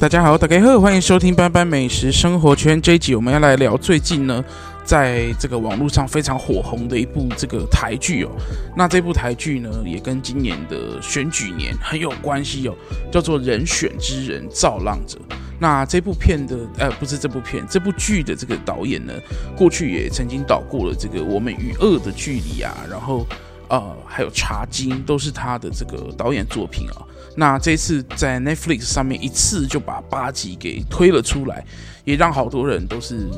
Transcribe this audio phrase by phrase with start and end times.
[0.00, 4.42] 大家好，大家好，欢迎收听斑斑美食生活圈这一集，我们要来聊最近呢，
[4.82, 8.30] 在这个网络上非常火红的一部这个台剧哦。
[8.74, 12.74] 那这部台剧呢，也跟今年的选举年很有关系哦，
[13.12, 15.18] 叫做《人选之人造浪者》。
[15.58, 19.12] 那这部片的，呃，不是这部片，这部剧的这个导演呢，
[19.54, 23.26] 过去也曾经导过了这个《我们与恶的距离》啊，然后
[23.68, 27.04] 呃，还有《茶金》，都是他的这个导演作品啊。
[27.36, 31.64] 那这次在 Netflix 上面一次就把八集给推了出来，
[32.04, 33.28] 也让好多人都是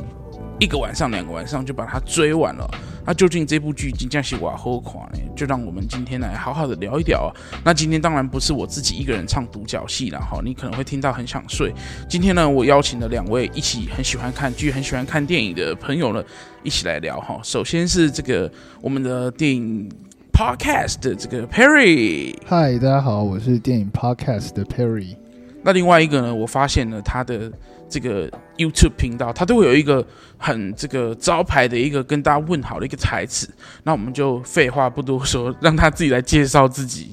[0.59, 2.69] 一个晚上、两个晚上就把它追完了。
[3.05, 5.19] 那究竟这部剧真的是多好看呢？
[5.37, 7.33] 就让我们今天来好好的聊一聊。
[7.65, 11.75] 那今天当然不是我自己一个人唱独角戏了哈，你可能会听到很想睡。
[12.09, 16.25] 今天呢，我邀请了两位一起很喜欢看剧、很喜欢看电影的朋友呢，
[16.63, 17.41] 一起来聊哈。
[17.43, 19.91] 首先是这个我们的电影。
[20.33, 25.15] Podcast 的这个 Perry，嗨，大家好，我是电影 Podcast 的 Perry。
[25.63, 27.53] 那另外一个呢，我发现了他的
[27.89, 30.05] 这个 YouTube 频道，他都会有一个
[30.39, 33.49] 很这个招牌的一个跟大家问好的一个台词。
[33.85, 37.13] 那我们就废话不多说，让他自己来介绍自己。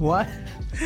[0.00, 0.26] What？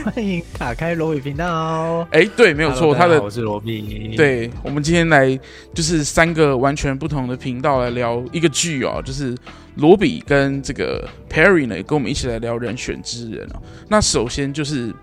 [0.05, 2.01] 欢迎打开罗比频道。
[2.11, 4.15] 哎、欸，对，没有错，Hello, 他的我是罗比。
[4.17, 5.39] 对，我们今天来
[5.73, 9.35] 就是三个完全不同的频道来聊一个剧哦，就是。
[9.77, 13.63] 罗比跟这个 Perry 呢，也跟我们一起来聊《人选之人》哦。
[13.89, 14.95] 那首先就是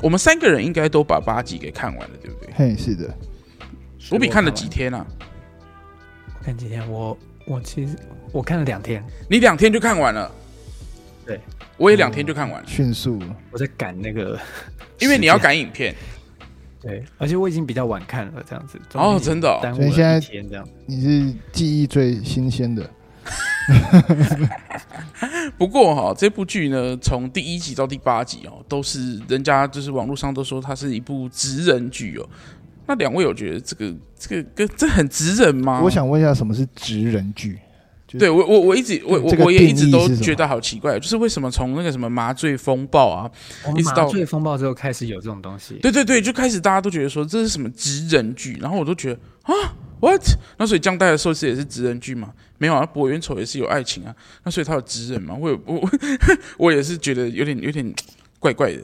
[0.00, 2.52] 我们三个人应该都把八集给看完了，对不对？
[2.54, 3.12] 嘿，是的。
[4.10, 5.06] 罗比看了几天啊？
[6.38, 6.88] 我看几天？
[6.90, 7.96] 我我其实
[8.32, 9.04] 我看了两天。
[9.28, 10.30] 你两天就看完了？
[11.26, 11.40] 对，
[11.76, 13.20] 我也两天就看完了，迅速。
[13.50, 14.38] 我在赶那个，
[15.00, 15.94] 因为你要赶影片。
[16.80, 18.80] 对，而且我已经比较晚看了，这样子。
[18.94, 19.60] 哦，真的哦。
[19.74, 22.88] 所以现在这样，你是记忆最新鲜的。
[25.58, 32.28] 不过哈，这部剧呢，从第一集到第八集哦，都是人家就是网络上都说它是一部直人剧哦。
[32.86, 35.80] 那两位有觉得这个这个跟这很直人吗？
[35.82, 37.58] 我想问一下，什么是直人剧？
[38.18, 43.30] 对我我我一直我我我也一直都觉得好奇怪，就是为什么从那个什么麻醉风暴啊，
[43.76, 45.74] 一直到麻醉风暴之后开始有这种东西？
[45.82, 49.52] 对对对，就开始大家都觉得说这是什么直人剧，然后我都觉得啊。
[50.00, 50.22] What？
[50.56, 52.32] 那所以江代的寿司也是直人剧吗？
[52.60, 54.14] 没有啊，博元丑也是有爱情啊。
[54.44, 55.34] 那所以他有职人嘛？
[55.34, 55.90] 我有我
[56.58, 57.90] 我也是觉得有点有点
[58.38, 58.82] 怪怪的。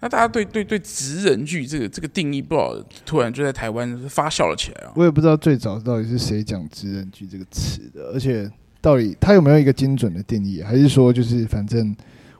[0.00, 4.92] 那大家对对对职人剧这个这个定义，不知道突然就在台湾发酵了起来啊。
[4.96, 8.50] 我也不知道最早到底是谁讲职人剧这个词的，而且
[8.80, 11.94] 到底他有没有一个精准的定义，还是说就是反正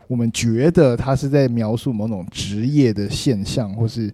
[0.09, 4.13] 我们觉得他是在描述某种职业的现象或是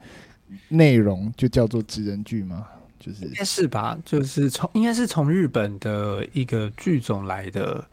[0.68, 2.66] 内容，就叫做职人剧吗？
[3.04, 7.84] 就是应该是吧，就是从应该是从日本的一个剧种来的，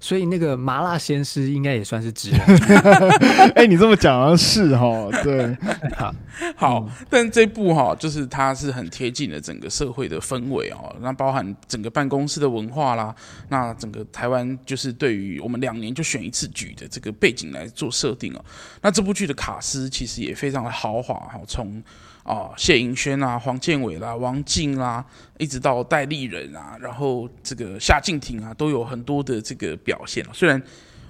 [0.00, 2.40] 所以那个麻辣鲜师应该也算是职人。
[3.54, 5.54] 哎、欸，你这么讲好像是哈，对，
[5.94, 6.14] 好，
[6.56, 13.14] 好，但这部哈，就是它是很贴近的整个社会的氛围哦，那包含整个办公室的文化啦，
[13.48, 18.44] 那整个台湾就是对于我们两年就选一次举的这个背景来做设定哦，
[18.80, 21.82] 那这部剧的卡司其实也非常的豪华哈，从
[22.26, 25.04] 啊，谢盈轩啊，黄建伟啦，王静啦，
[25.38, 30.26] 一直到戴立忍啊，然后这个夏靖庭啊，都有很多的这个表现。
[30.32, 30.60] 虽然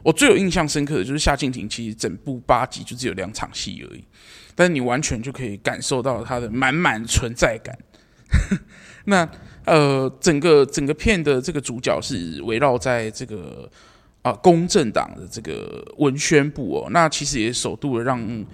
[0.03, 4.05] 我最有印象深刻的就是夏靖庭，其实整部八集就只有两场戏而已，
[4.55, 7.75] 但你完全就可以感受到他的满满存在感。
[9.07, 9.27] 那
[9.65, 13.67] 呃，整个整个片的这个主角是围绕在这个
[14.21, 18.45] 啊公正党的这个文宣部哦，那其实也首度的让。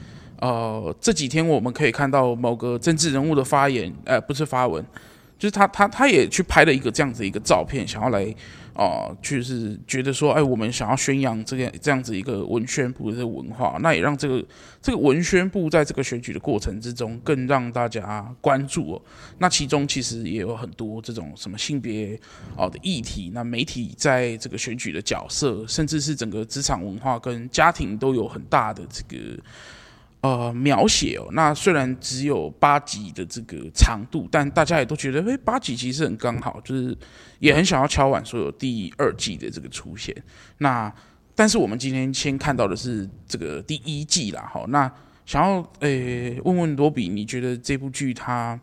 [0.43, 4.85] 呃，这几天我们可以看到某个政治人物的发言，呃，不是发文，
[5.39, 8.35] 就是他他他也去拍了一个这样子一个照片，想要来
[8.75, 14.45] 啊、就是觉得说，哎，我们想要宣扬这个这样子一个文宣部的文化，那也让这个
[14.81, 19.03] 这个文宣部在这个选举的过程之中更让大家关注哦。
[19.39, 22.19] 那其中其实也有很多这种什么性别
[22.57, 29.39] 哦的议题，那媒体在这个选举的角色，甚至是整个职场文化跟家庭都有很大的这个。
[30.23, 36.97] 呃，描写哦，那虽然只有八集的这个长度，但大家也都觉得，哎，八集其实很刚好，就是
[37.41, 40.15] 也很想要敲完所有第二季的这个出现。
[40.59, 40.95] 那
[41.35, 44.65] 但是我们今天先看到的是这个第一季啦，哈。
[44.69, 44.89] 那
[45.27, 48.57] 想要诶问问罗比，你觉得这部剧它，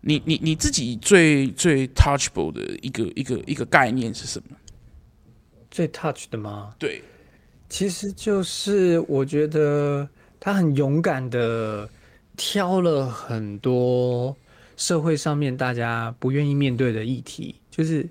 [0.00, 4.56] 你你你自己最最 touchable 的一个一个一个概念是什么？
[5.70, 6.74] 最 touch 的吗？
[6.80, 7.00] 对，
[7.68, 10.08] 其实就是我觉得。
[10.46, 11.90] 他很勇敢的
[12.36, 14.32] 挑了很多
[14.76, 18.08] 社会上面大家不愿意面对的议题，就是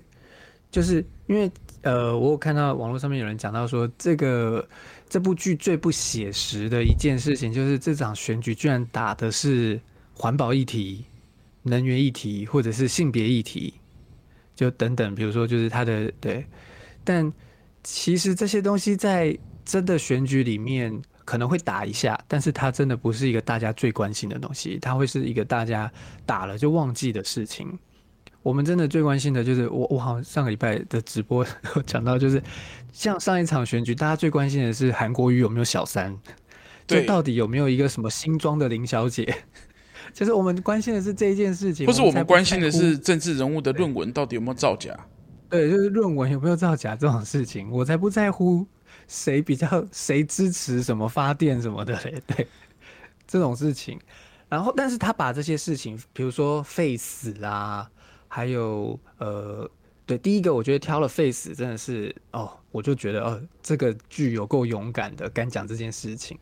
[0.70, 1.50] 就是因为
[1.80, 4.68] 呃，我有看到网络上面有人讲到说，这个
[5.08, 9.80] 这部剧最不写实的一件事情，就是这场选举居然打的是
[10.12, 11.06] 环保议题、
[11.62, 13.72] 能源议题，或者是性别议题，
[14.54, 16.44] 就等等，比如说就是他的对，
[17.02, 17.32] 但
[17.82, 19.34] 其实这些东西在
[19.64, 20.92] 真的选举里面
[21.26, 25.92] 可能会打一下，但是它真的不是一个大家最关心的东西，它会是一个大家
[26.24, 27.78] 打了就忘记的事情。
[28.42, 31.44] 我们真的最关心的就是我，我好像上个礼拜的直播
[31.84, 32.40] 讲到，就是
[32.92, 36.16] 像上一场选举，大家最关心的是韩国瑜有没有小三，
[36.86, 39.36] 就到底有没有一个什么新装的林小姐，
[40.14, 44.96] 就是我们关心的是这一件事情，不是我们关心的是政治人物的论文到底有没有造假，
[45.50, 48.64] 对，就是论文有没有造假这种事情，我才不在乎
[49.08, 52.46] 谁比较谁支持什么发电什么的嘞， 对
[53.26, 53.98] 这种事情，
[54.48, 57.90] 然后但是他把这些事情，比如说 face 啦。
[58.28, 59.70] 还有呃，
[60.04, 66.36] 对，第一个我觉得挑了 face 真的是哦，我就觉得哦，这个剧有够勇敢的，敢讲这件事情。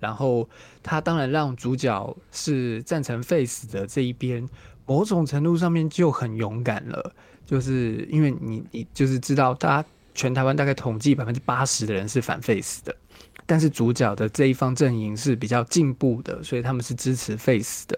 [0.00, 0.48] 然后
[0.82, 4.48] 他当然让主角是赞成 face 的这一边，
[4.86, 7.14] 某种程度上面就很勇敢了，
[7.44, 12.96] 就是因为你你就是知道，大家全台湾大概统计百分之八十的人是反 Face 的，
[13.44, 17.96] 但是主角的这一方阵营是比较进步的，所以他们是支持 Face 的。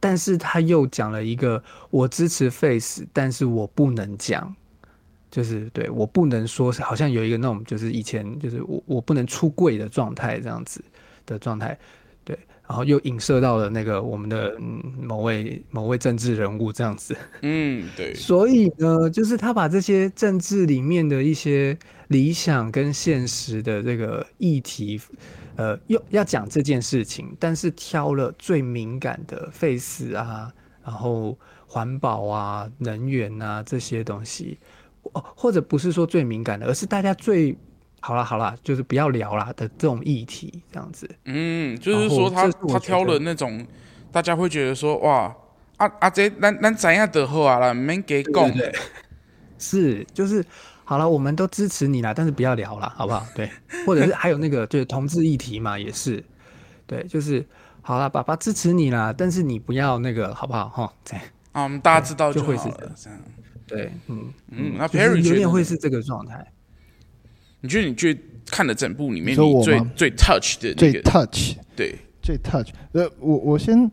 [0.00, 1.60] 但是他又讲了一个，
[1.90, 4.54] 我支持 Face，但是我不能讲，
[5.28, 10.80] 就是对我不能说，好像有一个那种，就是以前就是我我不能出柜的状态这样子
[11.26, 11.76] 的状态，
[12.22, 12.38] 对，
[12.68, 21.76] 然后又影射到了那个我们的嗯某位某位政治人物这样子，嗯，对，所以呢，就是他把这些政治里面的一些
[22.08, 25.00] 理想跟现实的这个议题。
[25.56, 30.52] 呃，又要讲这件事情，但是挑了最敏感的 face 啊，
[30.84, 31.36] 然后
[31.66, 34.56] 环保啊、能源啊这些东西，
[35.02, 37.58] 哦，或者不是说最敏感的，而是大家最
[38.00, 41.08] 好啦好啦，就是不要聊啦的这种议题，这样子。
[41.24, 43.66] 嗯，就是说他他挑了那种
[44.10, 45.34] 大家会觉得说哇，
[45.76, 48.50] 啊啊这咱咱怎样的好啊啦，免给讲，
[49.58, 50.44] 是就是。
[50.88, 53.22] 好了，我们都支持你啦，但是不要聊了，好不好？
[53.34, 53.46] 对，
[53.84, 56.24] 或者是还有那个，就是同志议题嘛，也是，
[56.86, 57.46] 对，就是
[57.82, 60.66] 好了，爸爸支持你啦，但是你不要那个，好不好？
[60.70, 61.20] 哈，对，
[61.52, 63.20] 啊，我们大家知道就会是这样，
[63.66, 66.50] 对，嗯嗯，那 Perry 有点会是这个状态。
[67.60, 72.70] 你觉得你最看的整部里面，你最最 touch 的、那个，最 touch，对，最 touch。
[72.92, 73.90] 呃，我我先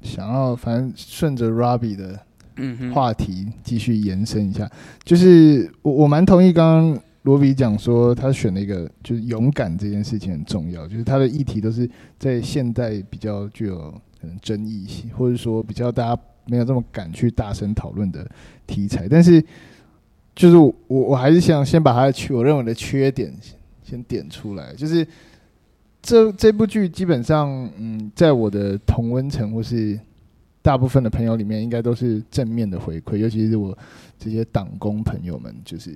[0.00, 2.20] 想要，反正顺着 Robbie 的。
[2.58, 4.66] 嗯，话题继续延伸一下，
[5.04, 11.86] 就是我我蛮同意刚刚罗比讲说他选了一个就是勇敢这件事情很重要，就是他的议题都是
[12.18, 18.26] 在现代比较具有可能争议性，或者说比较大家没有这么敢去大声讨论的
[18.66, 19.06] 题材。
[19.06, 19.44] 但是
[20.36, 23.34] 就是我我还是想先把他的缺我认为的缺点
[23.82, 25.04] 先点出来，就是
[26.00, 29.98] 这这部剧基本上嗯，在我的同温层或是。
[30.62, 33.78] 大部分的朋友里面应该都是正面的回馈，尤其是我
[34.18, 35.92] 这些党工朋友们，就是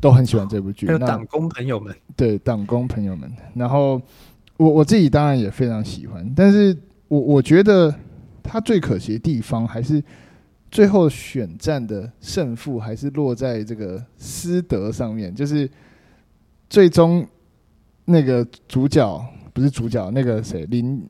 [0.00, 0.86] 都很喜欢这部剧。
[0.86, 3.30] 还有党工朋友们，对党工朋友们。
[3.54, 4.00] 然后
[4.56, 6.74] 我我自己当然也非常喜欢，但是
[7.08, 7.94] 我我觉得
[8.42, 10.02] 它最可惜的地方，还是
[10.70, 15.68] 最后选战的胜负还是落在这个师德上面，就是
[16.68, 17.26] 最终
[18.04, 21.04] 那个主角不是主角，那个谁林，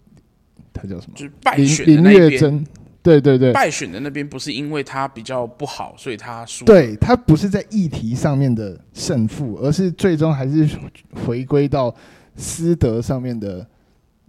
[0.73, 1.17] 他叫什么？
[1.17, 2.65] 就是败选林月珍。
[3.03, 6.67] 对对对，败选的那边不是因为他比较不好，所以他输。
[6.67, 10.69] 对，他不是在议题上面的胜负，而是最终还是
[11.25, 11.95] 回归到
[12.37, 13.67] 师德上面的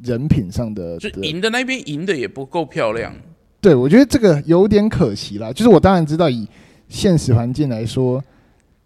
[0.01, 0.97] 人品上的。
[0.99, 3.13] 就赢的那边赢的也不够漂亮。
[3.61, 5.53] 对，我觉得这个有点可惜啦。
[5.53, 6.47] 就是我当然知道，以
[6.89, 8.21] 现实环境来说，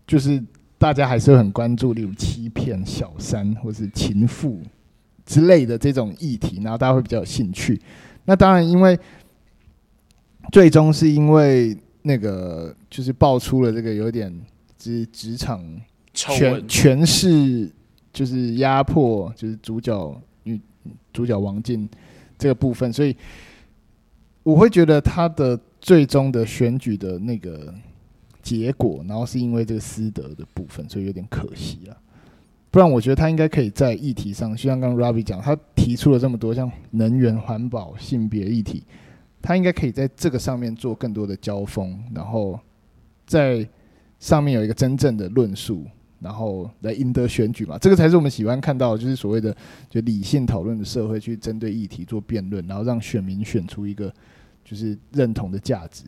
[0.05, 0.43] 就是
[0.77, 4.59] 大家还是会很关注，例如欺骗、小三或是情妇
[5.25, 7.81] 之类的这种议题，然后大家会比较有兴趣。
[8.25, 8.99] 那当然，因为
[10.51, 14.31] 最终是因为那个就是爆出了这个有点
[14.77, 15.63] 职职场
[16.13, 17.71] 权权势，
[18.11, 20.59] 就是压迫，就是主角女
[21.13, 21.87] 主角王静
[22.37, 23.15] 这个部分，所以
[24.45, 27.73] 我会觉得他的最终的选举的那个
[28.43, 31.97] 结果，然后是因为这个私德的部分，所以有点可惜了。
[32.69, 38.83] 不然我觉得他应该可以在议题上，就像刚刚 Ravi 讲，他提出了这么多像能源、环保、性别议题。
[39.41, 42.59] 他应该可以在这个上面做更多的交锋，然后
[43.25, 43.67] 在
[44.19, 45.85] 上面有一个真正的论述，
[46.19, 47.79] 然后来赢得选举嘛。
[47.79, 49.55] 这个才是我们喜欢看到，就是所谓的
[49.89, 54.13] 就理性讨论的社会，去针对议题做辩论，然后让选民选出一个
[54.65, 56.03] 就是认同的价值。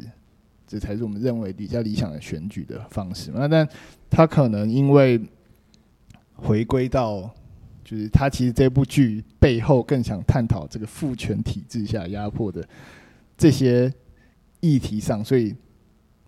[0.67, 3.39] 这才是我们认为比较理想的选举的方式嘛。
[3.39, 3.69] 那但
[4.09, 5.17] 他可能因为
[6.35, 7.33] 回归到
[7.85, 12.67] 就是他其实这部剧背后更想探讨这个父权体制下压迫的
[13.37, 13.89] 这些
[14.59, 15.55] 议题上，所以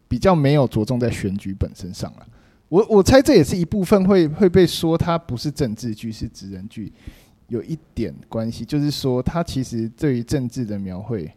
[0.08, 2.26] 比较没有着重在选举本身上了。
[2.70, 6.94] 我我猜这也是一部分会会被说它不是政治剧，是职人剧，
[7.50, 11.30] 有一点关系，就是说它其实对于政治的描绘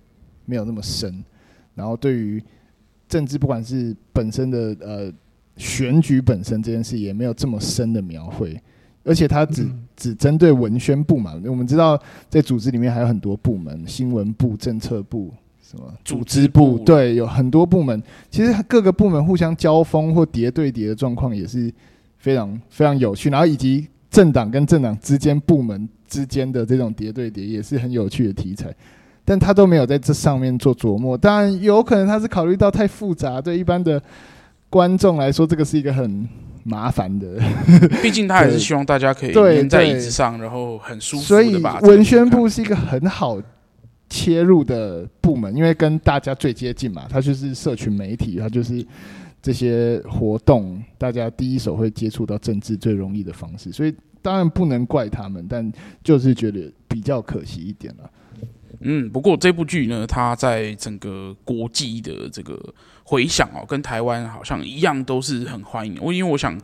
[0.44, 1.24] 没有那么深，
[1.74, 2.42] 然后对于
[3.08, 5.12] 政治不管是本身的呃
[5.56, 8.60] 选举本身这件事也没有这么深的描绘，
[9.04, 15.32] 而且它只只针对文宣部嘛，我们知道在组织里面还有很多部门，新闻部、政策部。
[15.64, 16.78] 什么组织部？
[16.80, 18.02] 对，有很多部门。
[18.28, 21.72] 其实各个部门互相交锋或叠对叠的状况也是
[22.18, 23.30] 非常非常有趣。
[23.30, 28.74] 然后以及政党跟政党之间、部门之间的这种叠对叠也是很有趣的题材。
[29.24, 31.16] 但他都没有在这上面做琢磨。
[31.16, 34.02] 当然，有可能他是考虑到太复杂，对一般的
[34.70, 36.28] 观众来说，这个是一个很
[36.64, 37.38] 麻烦的。
[38.02, 41.78] 毕竟他还是希望大家可以对在椅子上，然后很舒服的吧。
[41.80, 43.40] 所以文宣部是一个很好。
[44.14, 48.86] 切入的部门，因为跟大家最接近嘛，它就是社群媒体，它就是
[49.40, 55.72] 这些活动，大家第一手会接触到政治最容易的方式，所以当然不能怪他们，但
[56.04, 58.10] 就是觉得比较可惜一点了。
[58.82, 62.58] 嗯，不过这部剧呢，它在整个国际的这个
[63.04, 65.96] 回响哦，跟台湾好像一样，都是很欢迎。
[66.00, 66.60] 我因为我想，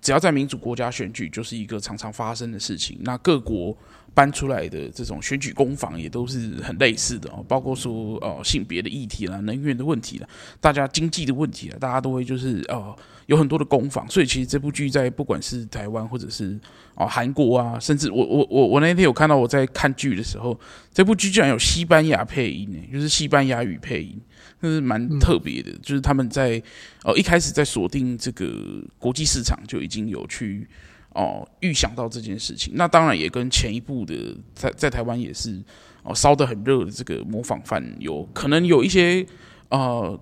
[0.00, 2.98] 只要在民主国家选举，就是一个常常发生的事情。
[3.02, 3.76] 那各国。
[4.12, 10.28] 搬出来的这种选举攻防也都是很类似的哦，包括说呃性别的议题啦、能源的问题啦、
[10.60, 12.92] 大家经济的问题啦，大家都会就是呃
[13.30, 16.58] 有很多的攻防，所以其实这部剧在不管是台湾或者是
[16.96, 20.58] 哦韩国啊，甚至我我我我那天有看到我在看剧的时候，
[20.92, 24.20] 这部剧居然有西班牙配音呢，就是西班牙语配音，
[24.58, 26.60] 那是蛮特别的，就是他们在
[27.04, 28.52] 哦一开始在锁定这个
[28.98, 30.68] 国际市场就已经有去。
[31.12, 34.14] 哦，预想到这件事情，那当然也跟前一部的
[34.54, 35.60] 在在台湾也是
[36.04, 39.26] 哦烧得很热的这个模仿犯有可能有一些
[39.70, 40.16] 呃，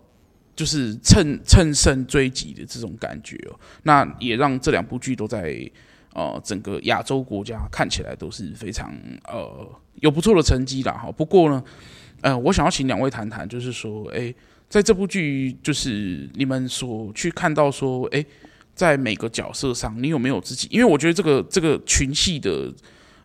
[0.59, 3.55] 就是乘乘胜追击的这种感觉哦。
[3.85, 5.57] 那也让这两部剧都在
[6.13, 8.93] 呃整个亚洲国家看起来都是非常
[9.29, 11.13] 呃有不错的成绩啦哈。
[11.13, 11.63] 不过呢，
[12.23, 14.35] 呃，我想要请两位谈谈，就是说，哎，
[14.69, 18.27] 在这部剧就是你们所去看到说，哎。
[18.79, 20.69] 在每个角色上，你有没有自己？
[20.71, 22.73] 因为我觉得这个这个群戏的，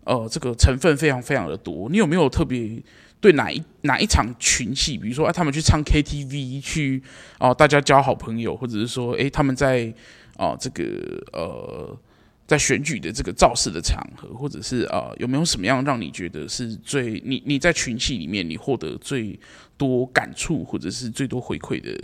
[0.03, 1.87] 呃，这个成分非常非常的多。
[1.91, 2.81] 你有没有特别
[3.23, 4.97] 对哪一哪一场群戏？
[4.97, 7.01] 比如说，啊，他们去唱 KTV，去
[7.39, 9.93] 哦、大家交好朋友，或者是说，哎，他们在
[10.37, 10.83] 哦、这个
[11.31, 11.97] 呃，
[12.45, 19.39] 在选举的这个造势的场合，或者是啊、有没有什么样让你觉得是最你你在群戏里面你获得最
[19.77, 21.97] 多感触，或者是最多回馈的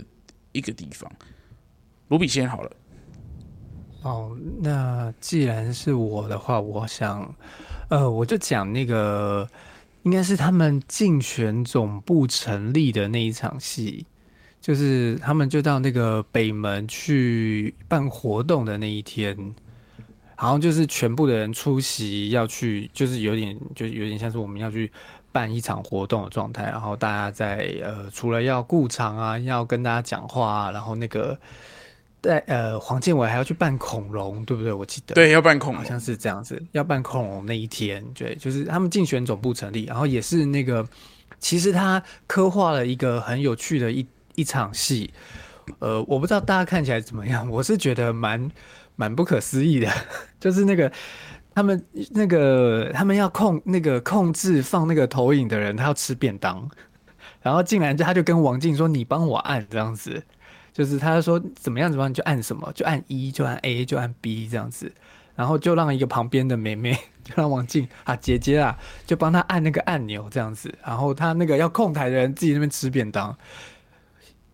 [0.52, 1.12] 一个地方？
[2.08, 2.70] 罗比先好了。
[4.00, 7.34] 哦，那既然是我的话，我想，
[7.90, 9.46] 呃，我就讲那个，
[10.02, 14.06] 应该是他们竞选总部成立的那一场戏，
[14.60, 19.36] 就是他们就到那个北门去办活动的那一天，
[20.36, 24.90] 好像就是全部的人出席要去，就是有点，就有点像是我们要去
[25.32, 31.38] 办一场活动的状态，然后大家在呃，除了要顾场啊，要跟大家讲话啊，然后那个。
[32.22, 34.72] 对，呃，黄建伟还要去扮恐龙，对不对？
[34.72, 36.62] 我记得对，要扮恐龙，好像是这样子。
[36.72, 40.86] 要扮恐龙那一天，对，就是他们竞选总部成立，然后也是那个，
[41.38, 45.10] 其实他刻画了一个很有趣的一一场戏。
[45.78, 48.50] 呃，我不知道大家看起来怎么样， 我是觉得蛮
[48.96, 49.90] 蛮不可思议的，
[50.38, 50.92] 就是那个
[51.54, 56.68] 他们那个他们要控那个控制放那个投影的人，他要吃便当，
[57.40, 60.22] 然后竟然他就跟王静说：“你帮我按这样子。”
[60.80, 64.90] 就是他说怎么样怎么样就按什么，就按一就按 A 就按 B 这样子，
[65.34, 73.36] 然后就让一个旁边的妹妹就让王静啊姐姐啊就帮他按那个按钮这样子，然后他那个要控台的人自己那边吃便当。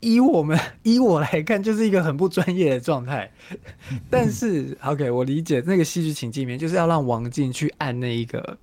[0.00, 3.30] 以我们以我来看，就是一个很不专业的状态。
[4.10, 8.58] 但是 OK，我理解那个戏剧情境里面就是要让王静去按那一个。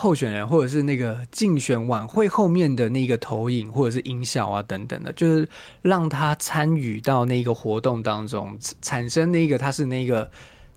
[0.00, 5.46] 候选人或者是那个竞选晚会后面的那个投影或者是音效啊等等的，就是
[5.82, 10.30] 让他参与到那个活动当中，产生那个他是那个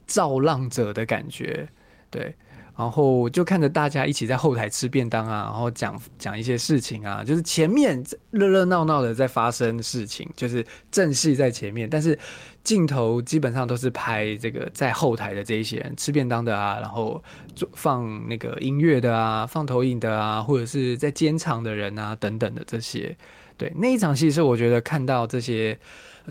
[0.06, 1.66] 造浪者的感觉，
[2.10, 2.36] 对。
[2.76, 12.18] 然后就看着大家一起在后台吃便当啊，然后讲讲一些事情啊，就是前面热热闹闹的在发生事情，就是正戏在前面，但是
[12.64, 17.24] 镜头基本上都是拍这个在后台的这一些人吃便当的啊，然后
[17.74, 23.16] 放那个音乐的啊，放投影的啊，或者是在监场的人啊等等的这些，
[23.56, 25.78] 对，那一场戏是我觉得看到这些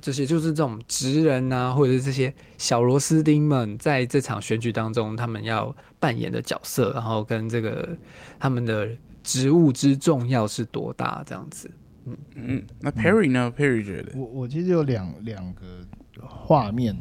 [0.01, 7.97] 这些就是这种职人啊，或者是这些小螺丝钉们在这场选举当中，他们要扮演的角色，然后跟这个
[8.41, 8.89] 他们的
[9.23, 11.71] 职务之重要是多大这样子。
[12.07, 15.87] 嗯嗯，那 Perry 呢、嗯、？Perry 觉得我我其实有两两个
[16.21, 16.97] 画面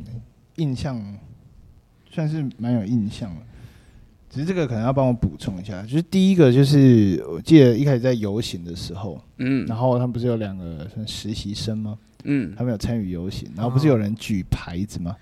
[0.57, 1.01] 印象，
[2.11, 3.41] 算是蛮有印象的。
[4.29, 11.97] 只是这个可能要帮我补充一下，就是第一个就是我记得一开始在游行的时候，嗯，然后他们不是有两个实习生吗？
[12.23, 15.15] 嗯，他们有参与游行，然后不是有人举牌子吗？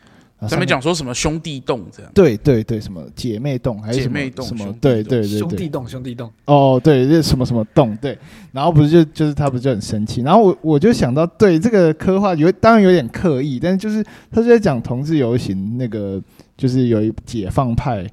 [0.48, 2.12] 上面讲说什么兄弟洞这样？
[2.14, 4.74] 对对对，什么姐妹洞还是什么妹洞什么？
[4.80, 6.32] 对对对，兄弟洞兄弟洞。
[6.46, 7.98] 哦，对，这什么什么洞？
[7.98, 8.18] 对，
[8.52, 16.22] 然后不是就就是他不是就很生气，然后我我就想到，对这个刻画有当然有点刻意，但是就是他就在讲同志游行那个，
[16.56, 18.08] 就是有一解放派。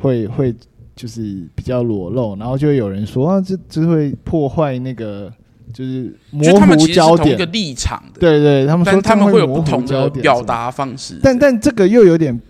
[0.00, 0.54] 会会
[0.94, 5.28] 就是比较裸露，然后就会有人说啊，这这会破坏那个
[5.72, 7.34] 就是模糊焦点。
[7.34, 11.18] 一个立场的，对对，他们说他们会有不同的表达方式。
[11.22, 12.40] 但但这个又有点，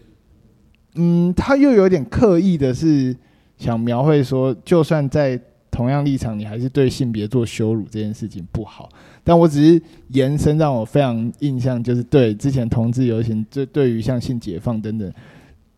[0.95, 3.17] 嗯，他又有点刻意的是
[3.57, 8.89] 想描绘说，就算在同样立场，你还是对性别做羞辱这件事情不好。
[9.23, 15.13] 但我只是延伸让我非常印象，就是对之前同志游行，就对于像性解放等等。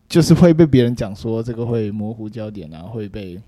[0.07, 3.39] 就是会被别人讲说这个会模糊焦点啊，会被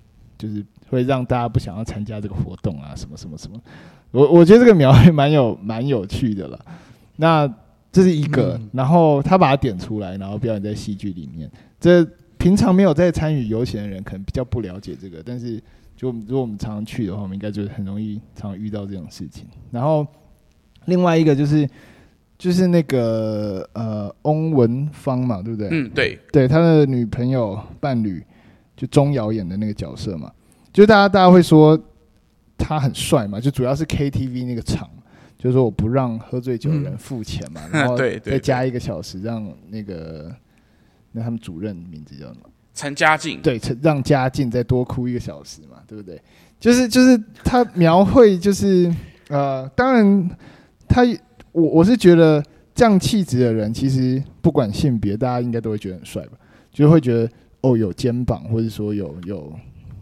[0.44, 3.58] 就是会让大家不想要参加这个活动啊，什么什么什么。
[4.12, 6.60] 我我觉得这个描绘蛮有蛮有趣的了。
[7.16, 7.48] 那
[7.92, 11.50] 这是一个，然后他把它点出来，然后表演在戏剧里面。
[11.80, 12.06] 这
[12.38, 15.62] 平常没有在参与游行的人可能比较不了解这个，但是
[15.96, 19.46] 就如果我们常常去的话，我们应该就很容易常常遇到这种事情。
[19.72, 20.06] 然后
[20.86, 21.68] 另外一个就是。
[22.36, 25.70] 就是那个呃，翁文芳嘛，对不对？
[25.72, 28.22] 嗯，对，对，他的女朋友伴侣
[28.76, 30.32] 就钟瑶演的那个角色嘛，
[30.72, 31.80] 就大家大家会说
[32.58, 34.90] 他很帅嘛，就主要是 KTV 那个场，
[35.38, 40.36] 就是说我不让喝醉酒的人付钱嘛，嗯、 然后再加一个小时，让那个
[41.12, 42.50] 那他们主任名字叫什么？
[42.74, 43.42] 陈嘉靖。
[43.42, 46.22] 对，陈让嘉靖再多哭一个小时嘛，对不对？
[46.60, 48.94] 就是就是他描绘就是
[49.30, 50.30] 呃，当然
[50.88, 51.04] 他。
[51.52, 52.44] 我我是觉得
[52.74, 56.32] 这样气质的人，其实不管性别，大家应该都会觉得很帅吧？
[56.72, 57.30] 就会觉得
[57.64, 59.52] 哦，有肩膀，或者说有有，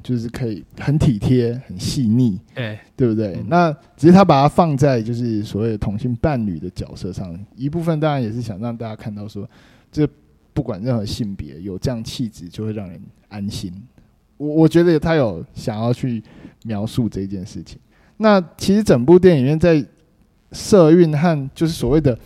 [0.04, 3.36] 就是可以很体贴、很细腻，哎，对不对？
[3.36, 9.50] 嗯、那只是他把它放在就是所谓的同性伴侣的角色上，一部分当然也是想让大家看到说，
[9.92, 10.08] 这
[10.54, 13.74] 不管任何性别，有这样气质就会让人安心。
[14.36, 16.22] 我我觉得他有想要去
[16.64, 17.80] 描述这件事情。
[18.18, 19.84] 那其实整部电影院在。
[20.54, 22.20] 社运和就是所谓的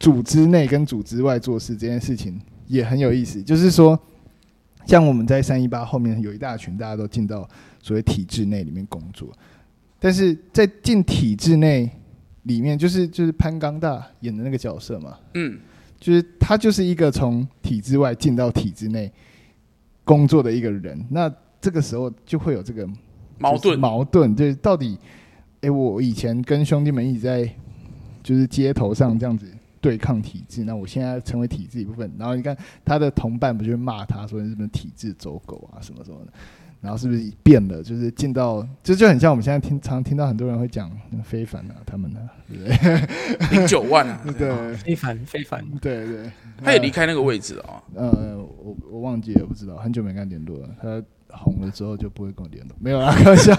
[0.00, 3.40] 组织内跟组织外做事这件事情也很有意思。
[3.40, 3.96] 就是说，
[4.86, 7.48] 像我们在三一八后面有一大群，大家都进到
[7.80, 9.28] 所谓体制内里面工作，
[9.98, 11.90] 但是在进体制内
[12.44, 15.58] 里面，就是就是潘刚大演的那个角色嘛，嗯，
[15.98, 19.12] 就是他就是一个从体制外进到体制内
[20.04, 21.04] 工作的一个人。
[21.10, 22.88] 那这个时候就会有这个
[23.38, 24.98] 矛盾，矛盾就是到底。
[25.64, 27.48] 哎、欸，我以前跟兄弟们一直在，
[28.20, 29.46] 就是街头上这样子
[29.82, 30.64] 对抗体制。
[30.64, 36.32] 那我现在成为体制一部分，然后你看他的同伴不就骂他说你是不是体制走狗啊什么什么的，
[36.80, 37.82] 然后是不是变了？
[37.82, 40.90] 就是进到就就很像我们现在听常听到很多人会讲
[41.22, 43.58] 非凡啊，他们呢、啊，对不对？
[43.58, 46.30] 零九万啊，对，非凡非凡，对对，
[46.64, 47.82] 他也离开那个位置了啊。
[47.96, 50.68] 呃，我我忘记了，不知道，很久没跟他联络了。
[50.80, 51.02] 他。
[51.34, 53.54] 红了之后就不会跟我联络，没有啦，开玩笑。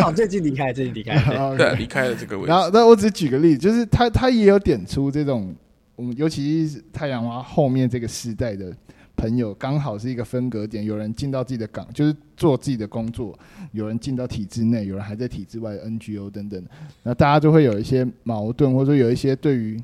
[0.00, 1.16] 好， 最近离开，最近离开，
[1.56, 2.48] 对，离开了这个位置。
[2.48, 5.54] 然后，那我只举个例子，就是他他也有点出这种，
[5.94, 8.74] 我们尤其是太阳花后面这个时代的
[9.16, 13.32] 朋友，刚好是一个分隔点，有人进到自己的岗，就是做自己的工作；
[13.72, 16.62] 有人进到体制内，有人还在体制外的 NGO 等等。
[17.02, 19.80] 那大家就会有一些矛盾，或者说有一些对于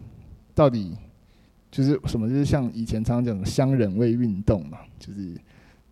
[0.55, 0.97] 到底
[1.71, 5.35] 就是什么，就是像以前常常讲的乡人味运动嘛，就是。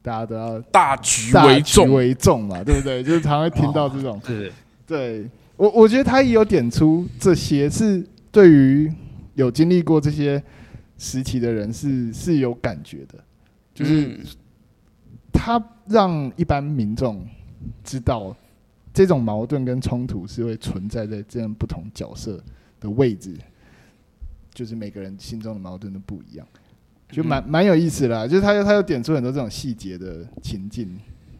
[0.08, 3.02] 大家都要大局为重为重嘛，对不对？
[3.04, 4.50] 就是常会听到这种，是，
[4.86, 8.90] 对我我觉得他也有点出这些，是对于
[9.34, 10.42] 有经历过这些
[10.96, 13.22] 时期的人是是有感觉的，
[13.74, 14.18] 就是
[15.30, 17.22] 他让一般民众
[17.84, 18.34] 知道
[18.94, 22.42] 这种矛盾跟冲突是会存在在这样不同角色
[22.80, 23.36] 的位置，
[24.54, 26.46] 就是每个人心中的矛盾都不一样。
[27.10, 30.98] 就蛮蛮有意思的啦，就是他又他又点出很多这种细节的情境，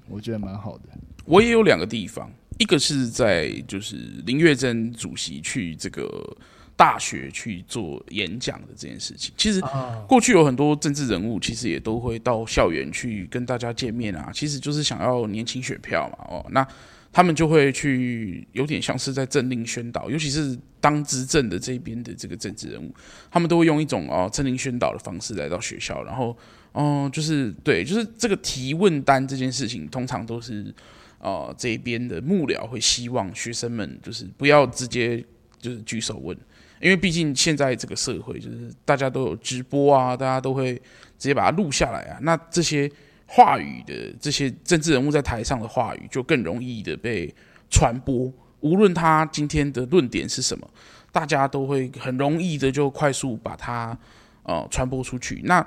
[0.09, 0.85] 我觉得蛮好的。
[1.25, 6.37] 我也有两个地方，一个是在就是林月珍主席去这个
[6.75, 9.35] 大学去做演讲的这件事情。
[9.37, 9.63] 其实
[10.09, 16.25] 过去有很多政治人物，其实也都会到校园去跟大家见面啊，其实就是想要年轻选票嘛。
[16.31, 16.67] 哦，那
[17.13, 22.95] 他们就会去有点像是在政令宣导，尤其是当执政的这边的这个政治人物，
[23.31, 26.37] 他们都会用一种哦政令宣导的方式来到学校，然后
[26.73, 30.73] 哦、就是对，就是这个提问单这件事情，通常都是
[31.19, 35.25] 呃这边的幕僚会希望学生们就是不要直接
[35.59, 36.37] 就是举手问，
[36.81, 40.75] 因为毕竟现在这个社会就是大家都有直播啊，大家都会
[41.19, 42.89] 直接把它录下来啊，那这些。
[43.31, 47.33] 话语的这些政治人物在台上的话语就更容易的被
[47.69, 50.67] 传播，无论他今天的论点是什么，
[51.13, 53.97] 大家都会很容易的就快速把它
[54.45, 55.43] 呃传播出去。
[55.45, 55.65] 那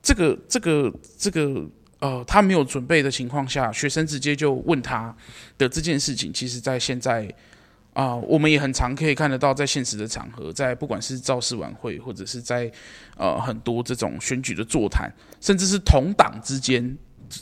[0.00, 1.68] 这个这个这个
[1.98, 5.14] 呃，他没有准备的情况下，学生直接就问他
[5.58, 7.28] 的这件事情，其实在现在
[7.92, 12.70] 啊、我们也很常可以看得到，在现实的场合，在不管是造势晚会，或者是在
[13.16, 16.96] 呃很多这种选举的座谈，甚至是同党之间。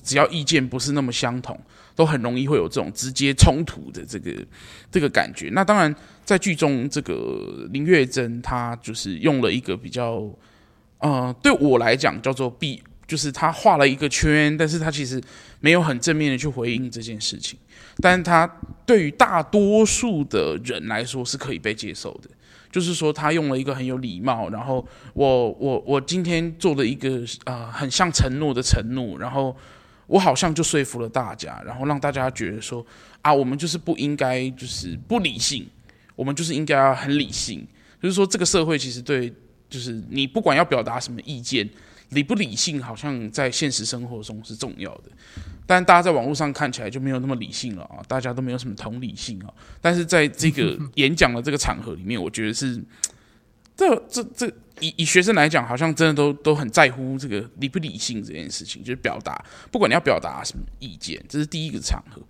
[0.04, 1.58] 只要意见不是那么相同，
[1.94, 4.46] 都很容易会有这种直接冲突的这个
[4.90, 5.48] 这个感觉。
[5.54, 5.94] 那当然，
[6.26, 10.30] 在剧中这个林月珍，她就是用了一个比较，
[10.98, 15.18] 呃，对我来讲叫做避，就是她画了一个圈，但是她其实
[15.60, 17.58] 没有很正面的去回应这件事情。
[18.02, 18.46] 但是她
[18.84, 22.30] 对于大多数的人来说是可以被接受的。
[22.70, 29.56] 就是说，他用了一个很有礼貌，然后我我我今天做了一个啊、呃，很像承诺的承诺，然后。
[30.08, 32.82] 我好像就说服了大家，然后让大家觉得说
[33.20, 35.68] 啊，我们就是不应该就是不理性，
[36.16, 37.62] 我们就是应该要很理性。
[38.02, 39.30] 就是说，这个社会其实对，
[39.68, 41.68] 就是你不管要表达什么意见，
[42.10, 45.10] 理不理性好像在现实生活中是重要的。
[45.66, 49.52] 但大家在网络上看起来就没有那么理性了啊，大家都没有什么同理心啊。
[49.80, 52.82] 但是在这个演讲的这个场合里面，我觉得是
[53.76, 54.52] 这这这。
[54.80, 62.22] 以以学生来讲，好像真的都都很在乎这个理不理性这件事情，就是表达，不管你要表达什么意见，这是第一个场合。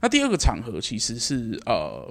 [0.00, 2.10] 那第二个场合其实是呃，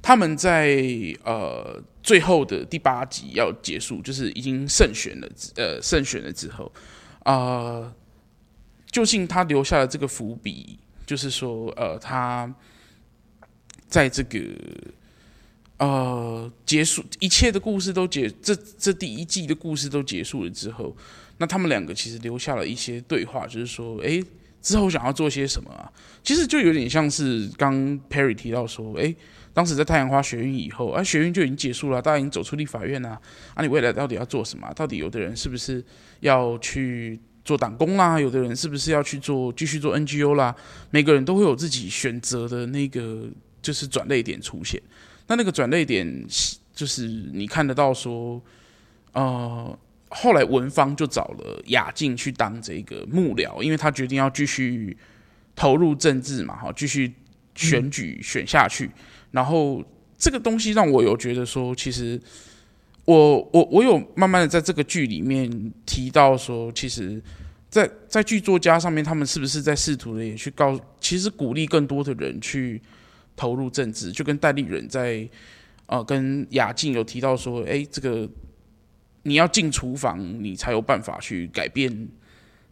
[0.00, 0.76] 他们在
[1.24, 6.72] 呃最后的第八集要结束，就是已经胜选了，呃胜选了之后，
[7.24, 7.94] 啊、呃，
[8.90, 12.52] 究竟他留下了这个伏笔，就是说呃他
[13.88, 14.38] 在这个。
[15.80, 20.92] 呃，结束一切的故事都结，这这第一季的故事都结束了之后，
[21.36, 24.20] 那他们两个其实留下了一些对话，就是说，哎，
[24.60, 25.88] 之后想要做些什么啊？
[26.24, 27.76] 其实就有点像是刚
[28.10, 29.14] Perry 提到说，哎，
[29.52, 33.20] 当时在太阳花学运以后，啊，学运就已经结束了，大家已经走出立法院了，
[33.54, 34.72] 啊，你未来到底要做什么？
[34.74, 35.84] 到底有的人是不是
[36.20, 38.20] 要去做党工啦？
[38.20, 40.54] 有的人是不是要去做继续做 NGO 啦？
[40.90, 43.26] 每个人都会有自己选择的那个
[43.60, 44.80] 就是转捩点出现。
[45.26, 46.26] 那那个转捩点，
[46.74, 48.40] 就是你看得到说，
[49.12, 54.96] 呃，后来文芳就找了雅静去当这个幕僚，因为他决定要继续
[55.56, 57.12] 投入政治嘛，哈，继续
[57.54, 58.90] 选举选下去。
[59.30, 59.84] 然后
[60.16, 62.20] 这个东西让我有觉得说，其实
[63.04, 67.22] 我我我有慢慢的在这个剧里面提到说，其实
[67.68, 72.80] 在，在剧作家上面，他们是不是在试图的也去告，其实鼓励更多的人去。
[73.40, 75.24] 投入政治，就跟戴立忍在，
[75.86, 78.28] 呃，跟雅静有提到说，哎，这个
[79.22, 82.08] 你要进厨房，你才有办法去改变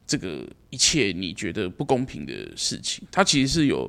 [0.04, 3.06] 这个一切你觉得不公平的事情。
[3.12, 3.88] 他其实是有，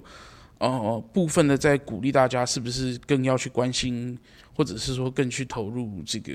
[0.60, 4.17] 呃，部分的在鼓励大家，是不是更要去关心，
[4.56, 6.34] 或者是说更去投入这个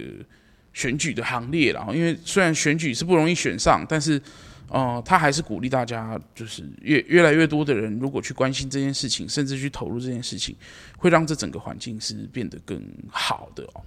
[0.72, 1.72] 选举的行列。
[1.72, 4.20] 然后，因为虽然选举是不容易选上，但是。
[4.68, 10.56] 哦、他还是鼓励大家，就是越越来越多的人，如果去关心这件事情，甚至去投入这件事情，
[10.96, 13.82] 会让这整个环境是变得更好的哦。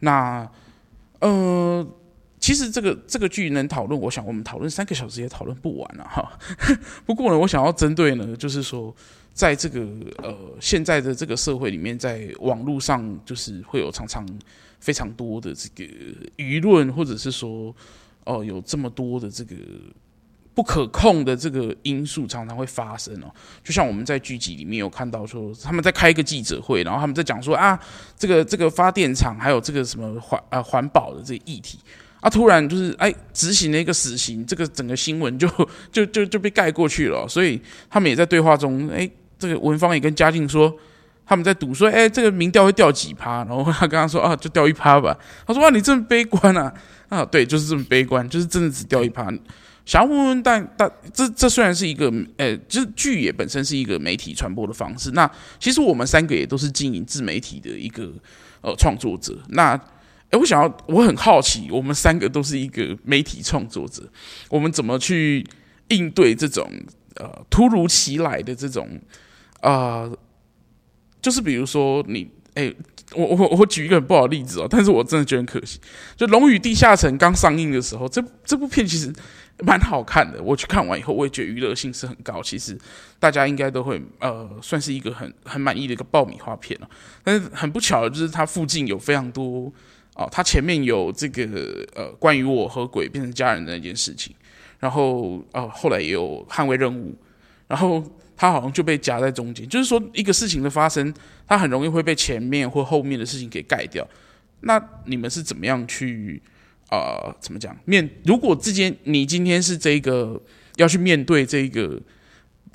[0.00, 0.50] 那
[1.20, 1.86] 呃，
[2.40, 6.36] 其实这个这个剧能讨论，我想我们讨论三个小时也讨论不完了哈。
[7.06, 8.92] 不过呢，我想要针对呢，就是说，
[9.34, 9.80] 在这个
[10.22, 14.26] 呃现在的这个社会里面，在网络上，就是会有常常
[14.80, 15.92] 非常多的这个
[16.38, 17.74] 舆论，或者是说，
[18.24, 19.54] 哦、有这么多的这个。
[20.56, 23.26] 不可控的这个因素常常会发生哦，
[23.64, 27.76] 就像我们在剧集里面有看到说，他们在开一个记者会，然后他们在讲说啊，
[28.16, 31.80] 这个这个发电厂还有这个什么环啊环保的这个议题
[32.20, 35.48] 啊，突然就是哎执行了一个死刑，这个整个新闻就
[35.90, 39.10] 就就就被盖过去了，所以他们也在对话中，哎，
[39.46, 40.74] 这个文芳也跟嘉靖说，
[41.26, 46.72] 他们在赌说，哎，这个民调会掉几趴，然后他跟他说啊，就掉一趴吧，他说哇，你这么悲观啊，
[47.10, 49.30] 啊，对，就是这么悲观，就是真的只掉一趴。
[49.84, 55.10] 想要问问，但但这这虽然是一个，呃，就是剧也本身是一个媒体传播的方式。
[55.10, 55.30] 那
[55.60, 58.10] 其实我们三个也都是经营自媒体的一个
[58.62, 59.38] 呃创作者。
[59.48, 59.78] 那，
[60.30, 64.02] 诶，我想要，我很好奇，我们三个都是一个媒体创作者，
[64.48, 65.46] 我们怎么去
[65.88, 66.66] 应对这种
[67.16, 68.88] 呃突如其来的这种
[69.64, 70.16] 呃
[71.20, 72.70] 就是比如说你，哎、
[73.14, 75.80] 我我我举一个很不好例子哦，但是我真的觉得很可惜。
[76.16, 79.10] 就《龙与地下城》刚上映的时候，这这部片其实
[79.60, 80.42] 蛮好看的。
[80.42, 82.42] 我去看完以后，我也觉得娱乐性是很高。
[82.42, 82.78] 其实
[83.18, 86.88] 大家应该都会呃，算是一个很很满意的一个爆米花片了。
[87.22, 89.72] 但是很不巧的就是它附近有非常多
[90.14, 91.42] 哦，它前面有这个
[91.94, 94.36] 呃，关于我和鬼变成家人的那件事情，
[94.78, 97.16] 然后呃，后来也有捍卫任务，
[97.66, 98.04] 然后。
[98.36, 101.12] 它好像就被夹在中间，就是说一个事情的发生，
[101.46, 104.06] 它很容易会被前面或后面的事情给盖掉。
[104.60, 106.40] 那你们是怎么样去
[106.90, 108.08] 呃，怎么讲面？
[108.24, 110.40] 如果之间你今天是这个
[110.76, 112.00] 要去面对这个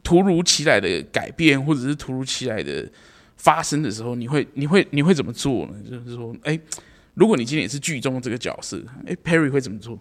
[0.03, 2.89] 突如其来的改变，或者是突如其来的
[3.37, 5.73] 发生的时候，你会你会你会怎么做呢？
[5.89, 6.59] 就是说，哎，
[7.15, 9.97] 如果你今天也是剧中的这个角色，哎，Perry 会怎么做？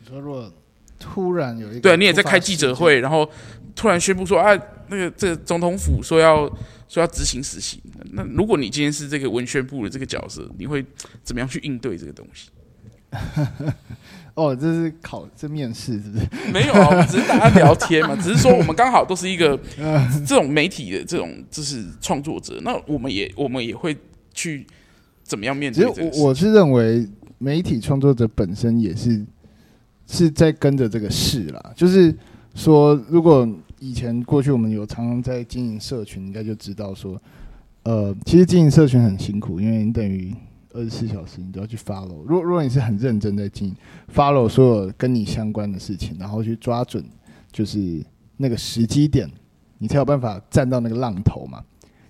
[0.00, 0.52] 你说如果
[0.98, 3.28] 突然有一个对，你也在开记者会，然后
[3.74, 4.58] 突然宣布说啊。
[4.88, 6.46] 那个这个总统府说要
[6.88, 7.80] 说要执行死刑，
[8.12, 10.84] 那如果你今天是这个文宣部的这个角色，你会
[11.22, 12.50] 怎么样去应对这个东西？
[14.34, 16.26] 哦，这是考这面试是不是？
[16.52, 19.58] 没有啊，只是大家聊天嘛， 只是说我们刚好都是一个
[20.26, 23.96] 这种媒体的这种就是创作者，那我们也我们也会
[24.34, 24.66] 去
[25.22, 27.08] 怎么样面对我我是认为
[27.38, 29.24] 媒体创作者本身也是
[30.06, 32.14] 是在跟着这个事啦，就是
[32.54, 33.48] 说如果。
[33.80, 37.20] 以前过去我们有常常在经营社群，应该就知道说，
[37.82, 40.34] 呃，其实经营社群很辛苦，因为你等于
[40.72, 42.22] 二十四小时你都要去 follow。
[42.24, 43.76] 如果如果你是很认真在经营
[44.14, 47.04] ，follow 所有跟你相关的事情，然后去抓准
[47.52, 48.02] 就是
[48.38, 49.30] 那个时机点，
[49.76, 51.62] 你才有办法站到那个浪头嘛。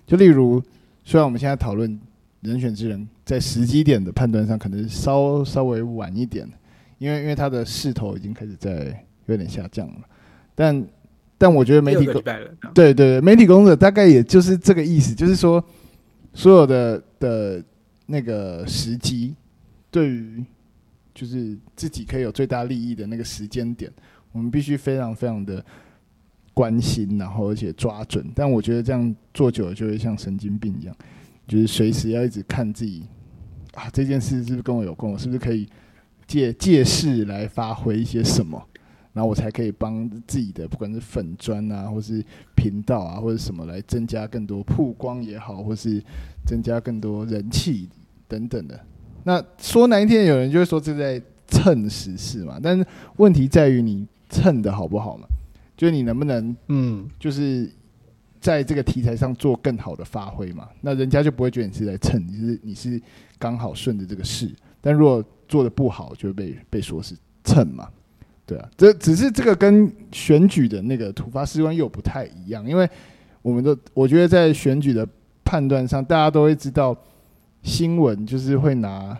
[0.07, 0.63] 就例如，
[1.03, 1.99] 虽然我们现在讨论
[2.39, 6.47] 人选之人，在时机点的判断上可能稍稍微晚一点，
[6.99, 10.01] 因为因为他的势头已经开始在有点下降了，
[10.55, 10.87] 但。
[11.37, 12.13] 但我觉得媒体工
[12.73, 15.61] 对对对，媒体工作者大概也就是这个意思，就是说
[16.33, 17.61] 所有的的
[18.05, 19.35] 那个时机，
[19.91, 20.41] 对于
[21.13, 23.91] 就是自己可以有最大利益的那个时间点，
[24.31, 25.63] 我们必须非常非常的
[26.53, 28.25] 关心，然后而且抓准。
[28.33, 30.95] 但我觉得这样做久了就会像神经病一样，
[31.49, 33.03] 就是随时要一直看自己
[33.73, 35.11] 啊，这件事是不是跟我有关？
[35.11, 35.67] 我是不是可以
[36.25, 38.65] 借借势来发挥一些什么？
[39.15, 42.21] 然后我才可以帮自己的，不管是粉砖啊，或是
[42.53, 46.03] 频道啊，或者什么，来增加更多曝光也好，或是
[46.45, 47.87] 增加更多人气
[48.27, 48.77] 等等的。
[49.23, 52.59] 那说难听，有人就会说这在蹭时事嘛。
[52.61, 55.25] 但是问题在于你蹭的好不好嘛？
[55.77, 57.71] 就是你能不能，嗯，就是
[58.41, 60.67] 在这个题材上做更好的发挥嘛？
[60.81, 63.01] 那人家就不会觉得你是在蹭，你是你是
[63.39, 64.51] 刚好顺着这个事。
[64.81, 67.89] 但如果做的不好，就会被被说是蹭嘛。
[68.45, 72.87] 对啊，这只是这个跟选举的那个突发事关又不太一样，因为
[73.41, 75.07] 我们的我觉得在选举的
[75.43, 76.95] 判断上，大家都会知道
[77.63, 79.17] 新闻就是会拿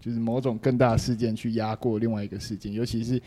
[0.00, 3.20] 就是某种更大的事件去压过另外一个事件，尤其是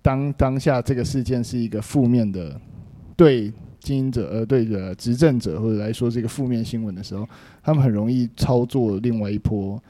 [0.00, 2.58] 当当下这个事件是一个负面的
[3.14, 7.28] 对经营者呃对的执政者或者来说是一个负面新闻的时候，
[7.62, 9.80] 他们很容易操作另外一波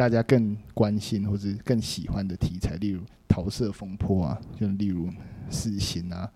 [0.00, 3.02] 大家更关心或者更喜欢的题材，例如。
[3.32, 5.08] 桃色风波啊，就例如
[5.50, 6.28] 死刑啊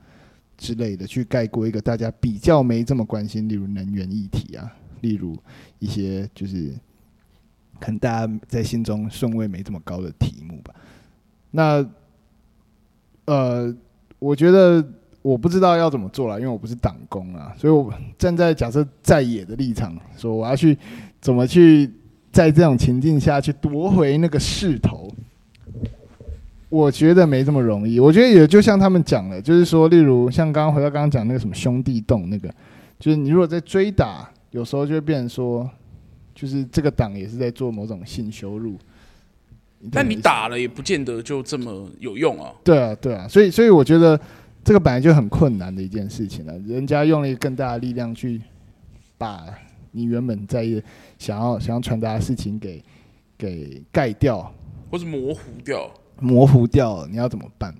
[0.57, 5.37] 之类的，去盖过一个大家比较没这么关心，例如能源议题啊，例如
[5.81, 6.72] 一些就是
[7.81, 10.72] 可能大家在心中顺位没这么高的题目吧。
[11.50, 11.85] 那
[13.24, 13.77] 呃，
[14.20, 14.88] 我觉得
[15.20, 20.79] 我不知道要怎么做了，因为我不是党工啊，所以我站在假设在野的立场，说我要去
[21.20, 21.92] 怎么去
[22.35, 25.09] 在这种情境下去夺回那个势头。
[26.68, 28.01] 我觉得没这么容易。
[28.01, 32.53] 我觉得也就像他们讲的，就是说，例如像刚刚回到刚刚讲那个什么兄弟洞那个，
[32.99, 35.70] 就是你如果在追打，有时候就会变成说，
[36.35, 38.77] 就是这个党也是在做某种性羞辱。
[39.92, 42.51] 但你打了也不见得就这么有用啊。
[42.64, 44.18] 对啊，对啊，所以所以我觉得
[44.64, 46.59] 这个本来就很困难的一件事情了。
[46.66, 48.40] 人家用了一个更大的力量去
[49.16, 49.44] 把
[49.96, 50.83] 你原本在意
[51.18, 52.83] 想要想要传达的事情给
[53.38, 54.52] 给盖掉，
[54.90, 55.88] 或是模糊掉。
[56.20, 57.72] 模糊掉了，你要怎么办？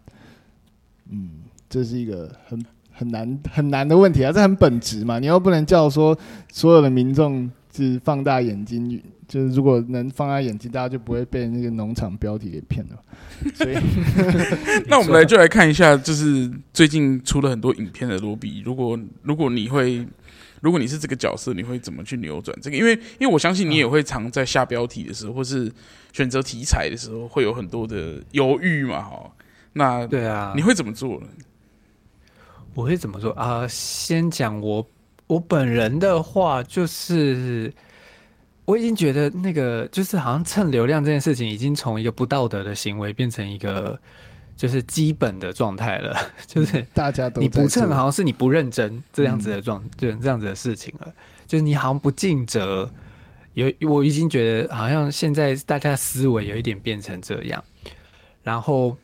[1.11, 1.31] 嗯，
[1.69, 5.19] 这是一个很很难很难的问题啊，这很本质嘛。
[5.19, 6.17] 你又不能叫说
[6.53, 13.03] 所有的民众是放大眼睛，就是如果能放大眼睛，大家就不会被那个农场标题给骗了。
[13.55, 13.75] 所以
[14.87, 18.63] 那我们来就来看一下，就是最近出了很多影片的罗比。
[18.65, 20.07] 如果如果你会。
[20.65, 22.77] 如果你是这个角色，你会怎么去扭转这个？
[22.79, 25.71] 因为，因为我相信你也会常在下标题的时候，或是
[26.15, 29.31] 选择题材的时候，会有很多的犹豫嘛，哈。
[29.75, 31.27] 那对啊，你会怎么做呢？
[32.73, 33.69] 我会怎么做啊？
[33.69, 34.89] 先讲我
[35.27, 37.71] 我本人的话，就是
[38.65, 44.01] 我已经觉得那个就是好像蹭流量这件事情，已经从一个不道德的行为变成一个
[44.57, 46.17] 就是基本的状态了。
[46.47, 51.13] 就是大家都你不蹭，好像是你不认真这样子的状，就这样子的事情了。
[51.47, 52.91] 就是你好像不尽责，
[53.55, 57.63] 有我已经觉得好像现在大家思维有一点变成这样，
[58.43, 58.97] 然后。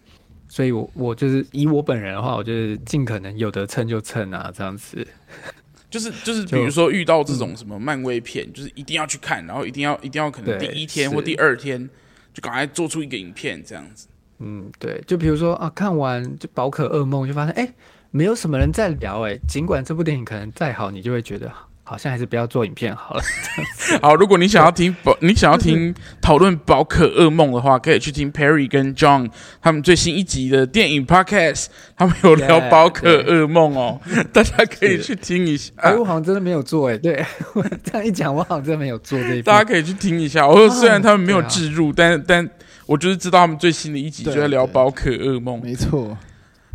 [0.53, 5.07] 所以我，我我就是以我本人的话，我就是尽可能有的蹭就蹭啊，这样子。
[5.89, 11.89] 就是就是，比如说遇到这种什么漫威片，就是一定要去看，然后一定要一定要可能第一天或第二天
[12.35, 14.09] 就赶快做出一个影片这样子。
[14.41, 17.75] 嗯，对，就比如说啊，看完就宝可噩梦，就发现哎、欸，
[18.11, 21.51] 没有什么人在聊哎、欸，尽管这部电影可能再好，你就会觉得。
[21.83, 23.23] 好像还是不要做影片好了。
[24.01, 29.29] 好，如果你想要听宝，你想要听讨论宝可噩梦的话，可以去听 Perry 跟 John
[29.61, 34.01] 他们最新一集的电影 Podcast，他们有聊宝可噩梦哦，
[34.33, 35.73] 大家可以去听一下。
[35.79, 39.43] 哎，我好像真的没有做哎，对我 这样一讲，我好像真的没有做这一。
[39.43, 40.47] 大家可以去听一下。
[40.47, 42.49] 我说虽然他们没有置入，但但
[42.91, 46.19] 我就是知道他们最新的一集就在聊宝可噩梦，没错。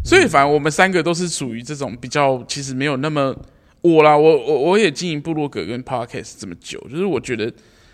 [0.02, 3.36] 所以反正我们三个都是属于这种比较，其实没有那么。
[3.82, 7.54] 我啦，我我我也经营部落格跟 podcast 这么久，就是我觉得，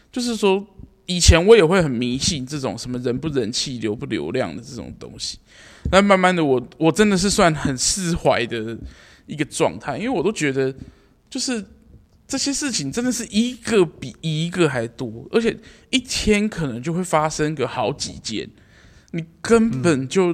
[0.09, 0.63] 就是说，
[1.07, 5.39] 以前我也会很迷信这种什么人不人气、流不流量的这种东西，
[5.89, 8.77] 但慢慢的我，我我真的是算很释怀的
[9.25, 10.73] 一个状态，因为我都觉得，
[11.29, 11.61] 就是
[12.31, 15.53] 这些事情真的是一个比一个还多，而且
[15.89, 18.49] 一天可能就会发生个好几件，
[19.11, 20.33] 你根本就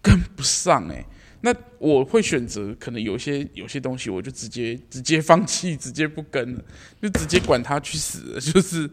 [0.00, 1.04] 跟不上哎、
[1.42, 6.64] 那我会选择，可能有些有些东西，我就直接直接放弃，直接不跟了，
[7.02, 8.88] 就直接管他去死了，就是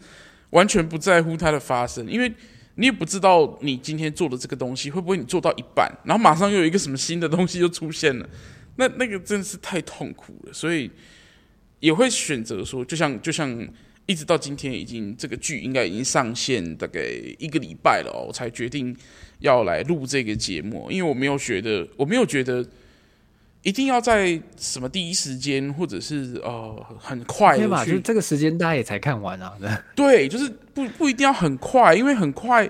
[0.49, 2.29] 完全不在乎它的发生，因为
[2.75, 8.29] 你也不知道你今天做的这个东西会不会你做到一半，然后马上又有一个什么新的东西又出现了，
[8.75, 10.91] 那那个真的是太痛苦了，所以
[11.83, 13.49] 也会选择说，就像就像
[14.05, 17.01] 一直到今天，已经这个剧应该已经上线大概
[17.37, 18.95] 一个礼拜了哦，我才决定。
[19.39, 22.65] 要来录这个节目，因为我没有觉得，我没有觉得
[23.61, 29.53] 一定要在什么第一时间，或者是呃很快的去，就这个时间大家也才看完啊。
[29.93, 32.69] 对，就是不不一定要很快，因为很快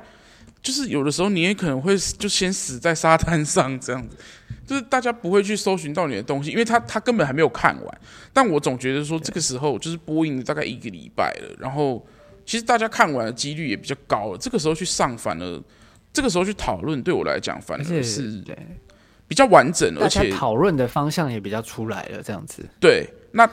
[0.63, 4.17] 就是有的时候你也可能会就先死在沙滩上这样子，
[4.65, 8.01] 就是大家不会去搜寻到你的东西，因为他他根本还没有看完。
[8.31, 12.03] 但我总觉得说这个时候就是播映大概一个礼拜了，然后
[12.45, 15.63] 其实大家看完的几率也比较高了，这个时候去上反而。
[16.15, 18.39] 这个时候去讨论，对我来讲反而是
[19.27, 22.21] 比较完整，而且讨论的方向也比较出来了。
[22.21, 23.49] 这样子，对，那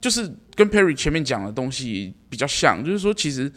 [0.00, 3.48] 就是跟 Perry 前面讲的东西比较像，就是说，其实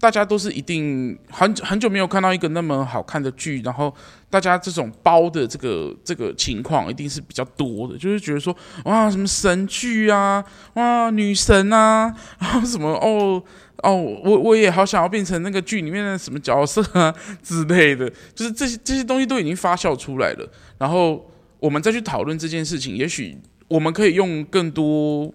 [0.00, 3.94] 大家都是一定很很久没有看到一个那么好看的剧，然后
[4.30, 10.42] 大家这种包的这个这个情况一定是比较多的，就是觉得说，哇，什么神剧啊，
[10.74, 13.42] 哇，女神啊，然后什么哦。
[13.82, 20.46] 哦，我我也好想要变成那个剧里面的什么角色啊 之类的，就是这些这些东西都已经发酵出来了。
[20.76, 21.26] 然后
[21.58, 23.34] 我们再去讨论这件事情，也许
[23.68, 25.32] 我们可以用更多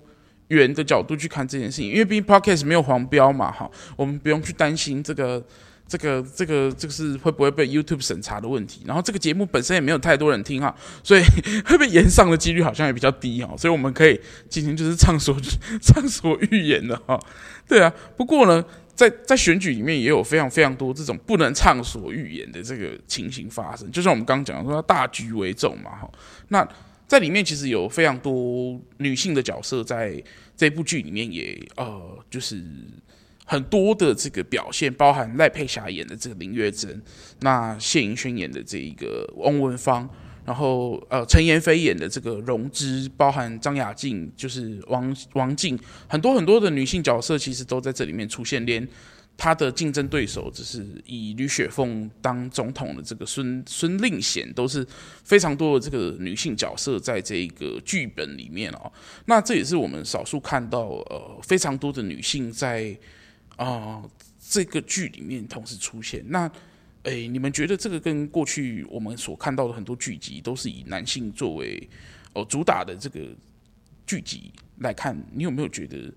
[0.47, 5.43] 元的角度去看这件事情，因为毕竟 Podcast 没有黄标嘛，哈，我们不用去担心这个。
[5.88, 8.81] 这个这个这个是会不会被 YouTube 审查的问题？
[8.88, 11.21] 然后这个节目本身也没有太多人听哈，所以
[11.63, 13.53] 会被延上的几率好像也比较低哈。
[13.55, 15.38] 所以我们可以进行就是畅所
[15.84, 17.19] 畅所欲言的哈。
[17.67, 23.88] 对啊，不过呢，在在选举里面也有非常非常多这种不能畅所欲言的这个情形发生。
[23.91, 26.10] 就像我们刚刚讲的说，大局为重嘛哈。
[26.47, 26.67] 那
[27.07, 30.23] 在里面其实有非常多女性的角色在
[30.57, 32.63] 这部剧里面也呃就是。
[33.47, 36.99] 很多的这个表现，包含赖佩霞演的这个林月珍，
[37.41, 40.09] 那谢盈萱演的这一个翁文芳，
[40.43, 48.81] 然后呃陈妍霏演的这个荣枝，包含张雅静就是王王静，很多很多的女性角色其实都在这里面出现，连
[49.38, 54.86] 他的竞争对手只是以吕雪凤当总统的这个孙孙令贤，都是
[55.24, 58.92] 非常多的这个女性角色在这个剧本里面哦，
[59.25, 62.98] 那这也是我们少数看到呃非常多的女性在。
[63.58, 64.04] 啊、
[64.50, 66.52] 这个剧里面同时出现，那，
[67.04, 71.90] 诶，你们觉得这个跟过去我们所看到的很多剧集都是以男性作为
[72.33, 73.21] 哦、主打的这个
[74.06, 76.13] 剧集来看，你有没有觉得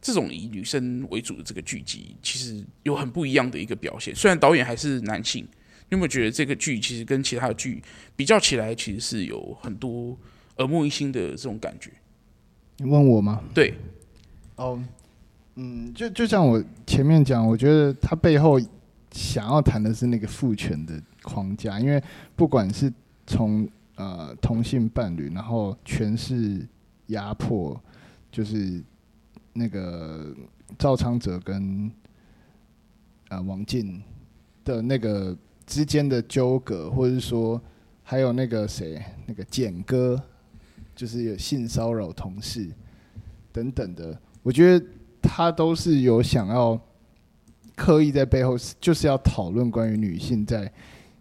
[0.00, 4.14] 这种以女生为主的这个剧集，其实有很不一样的一个表现？
[4.14, 7.82] 虽然导演还是男性，你有没有觉得这个剧其实跟其他的剧
[8.16, 10.16] 比较起来，其实是有很多
[10.56, 11.90] 耳目一新的这种感觉？
[12.78, 13.42] 你问我吗？
[13.54, 13.74] 对，
[14.56, 14.76] 哦。
[14.76, 14.84] Um
[15.56, 18.58] 嗯，就就像我前面讲，我觉得他背后
[19.10, 22.02] 想要谈的是那个父权的框架，因为
[22.34, 22.90] 不管是
[23.26, 26.66] 从呃同性伴侣，然后权势
[27.08, 27.78] 压迫
[28.32, 28.80] 就是
[29.60, 30.34] 那个
[30.78, 31.92] 赵昌泽跟
[33.28, 34.02] 啊、王静
[34.64, 35.36] 的那个
[35.66, 37.60] 之间的纠葛，或者说
[38.02, 40.20] 还有那个谁，那个简哥，
[40.96, 42.68] 就是有性骚扰同事
[43.52, 44.86] 等等的，我觉得
[45.22, 46.80] 他都是有想要
[47.76, 50.72] 刻意在背后，就是要讨论关于女性在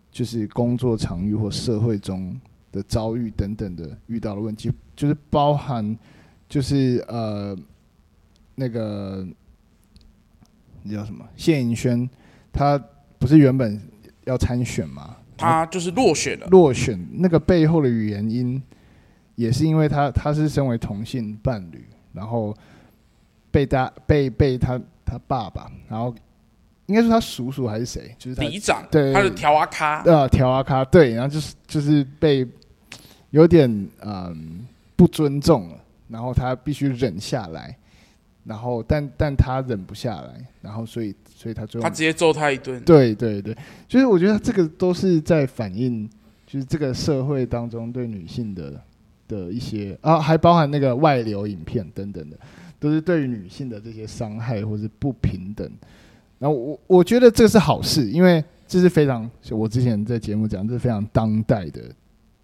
[0.10, 2.40] 就是工作场域或社会中
[2.72, 5.96] 的遭遇等等的遇到的问题，就是包含
[6.48, 7.56] 就是呃
[8.60, 9.26] 那个
[10.84, 12.10] 那叫什么谢盈萱，
[12.52, 12.78] 他
[13.18, 13.82] 不是原本
[14.26, 15.16] 要参选吗？
[15.38, 16.48] 他就是落选了。
[16.48, 18.62] 落选那个背后的原因，
[19.36, 22.54] 也是因为他他是身为同性伴侣，然后
[23.50, 26.14] 被大被被他他爸爸，然后。
[26.90, 28.16] 应该是他叔叔还是谁？
[28.18, 32.44] 就是里长，对，他是条阿卡，呃，条阿卡，对，然后就是就是被
[33.30, 33.70] 有点
[34.02, 37.78] 嗯不尊重了，然后他必须忍下来，
[38.44, 43.56] 然后但但他忍不下来，然后所以所以他最后他直接揍他一顿，对对对，
[43.88, 46.10] 就是我觉得这个都是在反映，
[46.48, 48.82] 就是这个社会当中对女性的
[49.28, 52.38] 的一些啊，还包含那个外流影片等等的，
[52.80, 55.70] 都是对于女性的这些伤害或是不平等。
[56.40, 61.82] 然后我我觉得这是好事，因为这是非常我之前在节目讲，这是非常当代的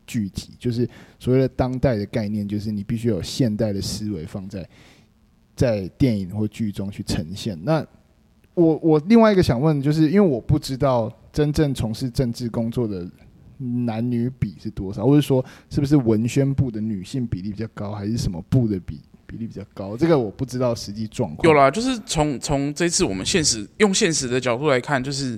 [0.05, 0.87] 具体，就是
[1.17, 4.67] 所谓的当代的概念，就是你必须有现代的思维放在
[5.55, 7.57] 在电影或剧中去呈现。
[7.63, 7.85] 那
[8.53, 13.09] 我我另外一个想问，就是因为我不知道真正从事政治工作的
[13.57, 18.99] 男女比是多少，或者说是不是文宣部的女性比例比较高，还是什么部的比？
[19.27, 21.49] 比例比较高，这个我不知道实际状况。
[21.49, 25.37] 有啦，就是从从这次我们现实用现实的角度来看，就是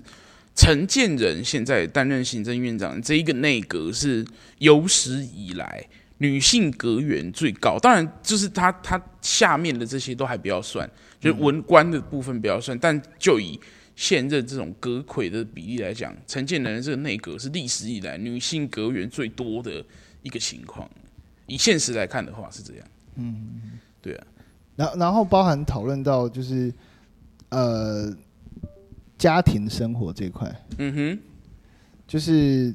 [0.53, 5.81] 陈建仁现在担任行政院长这一个内阁是有史以来
[6.19, 7.77] 女性阁员最高。
[7.79, 10.89] 当然，就是他他下面的这些都还不要算，
[11.19, 12.77] 就是文官的部分不要算。
[12.77, 13.59] 嗯、但就以
[13.95, 19.83] 现任这种阁魁的比例来讲，陈建仁这个内阁是历史以来女性阁员最多的
[20.21, 20.89] 一个情况。
[21.45, 22.87] 以现实来看的话，是这样。
[23.15, 23.79] 嗯。
[23.99, 24.27] 对啊，
[24.75, 26.73] 然然后包含讨论到就是
[27.49, 28.15] 呃
[29.17, 31.19] 家庭生活这块，嗯哼，
[32.07, 32.73] 就是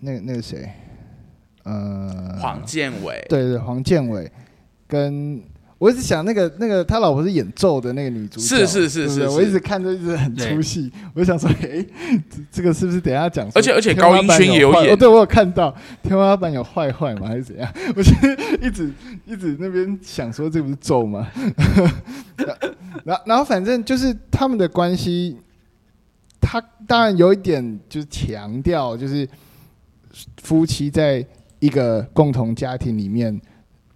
[0.00, 0.68] 那那个谁，
[1.64, 4.30] 呃，黄建伟，对对，黄建伟
[4.86, 5.42] 跟。
[5.78, 10.88] 我一直想那个那个他老婆是演咒的那个女主角，是是是是，是，我一直看着一直很出戏。
[11.12, 11.88] 我就想说，哎、欸，
[12.52, 13.50] 这个是不是等一下讲？
[13.52, 17.26] 而且而且高音轩也有演，哦，对我有看到天花板有坏坏吗？
[17.26, 17.68] 还是怎样？
[17.96, 18.12] 我就
[18.60, 18.92] 一直
[19.26, 21.26] 一直那边想说，这不是咒吗？
[23.02, 25.36] 然后然后反正就是他们的关系，
[26.40, 29.28] 他当然有一点就是强调，就是
[30.40, 31.26] 夫妻在
[31.62, 33.40] 一个共同家庭里面。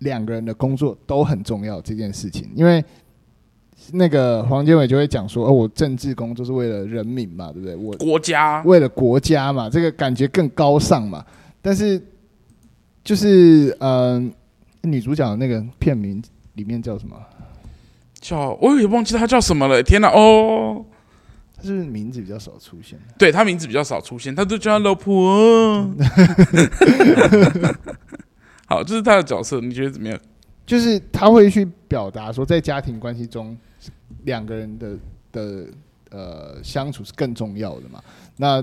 [0.00, 2.84] 两个人的工作都很重要这件事情，因为
[3.92, 7.74] 那个黄建伟就会讲说：“哦，我政治工作是为了人民嘛，对不对？
[7.74, 11.24] 我国家为了国家嘛，这个感觉更高尚嘛。”
[11.62, 11.98] 但是
[13.02, 14.30] 就是嗯、
[14.82, 16.22] 呃，女主角的那个片名
[16.56, 17.16] 里面叫什么？
[18.20, 19.82] 叫我也忘记他叫什么了。
[19.82, 20.84] 天哪，哦，
[21.56, 22.98] 他是不是名字比较少出现？
[23.18, 25.88] 对，他名字比较少出现，他都叫他老婆。
[28.68, 30.18] 好，这是他的角色，你觉得怎么样？
[30.66, 33.56] 就是他会去表达说，在家庭关系中，
[34.24, 34.98] 两个人的
[35.30, 35.66] 的
[36.10, 38.02] 呃相处是更重要的嘛。
[38.36, 38.60] 那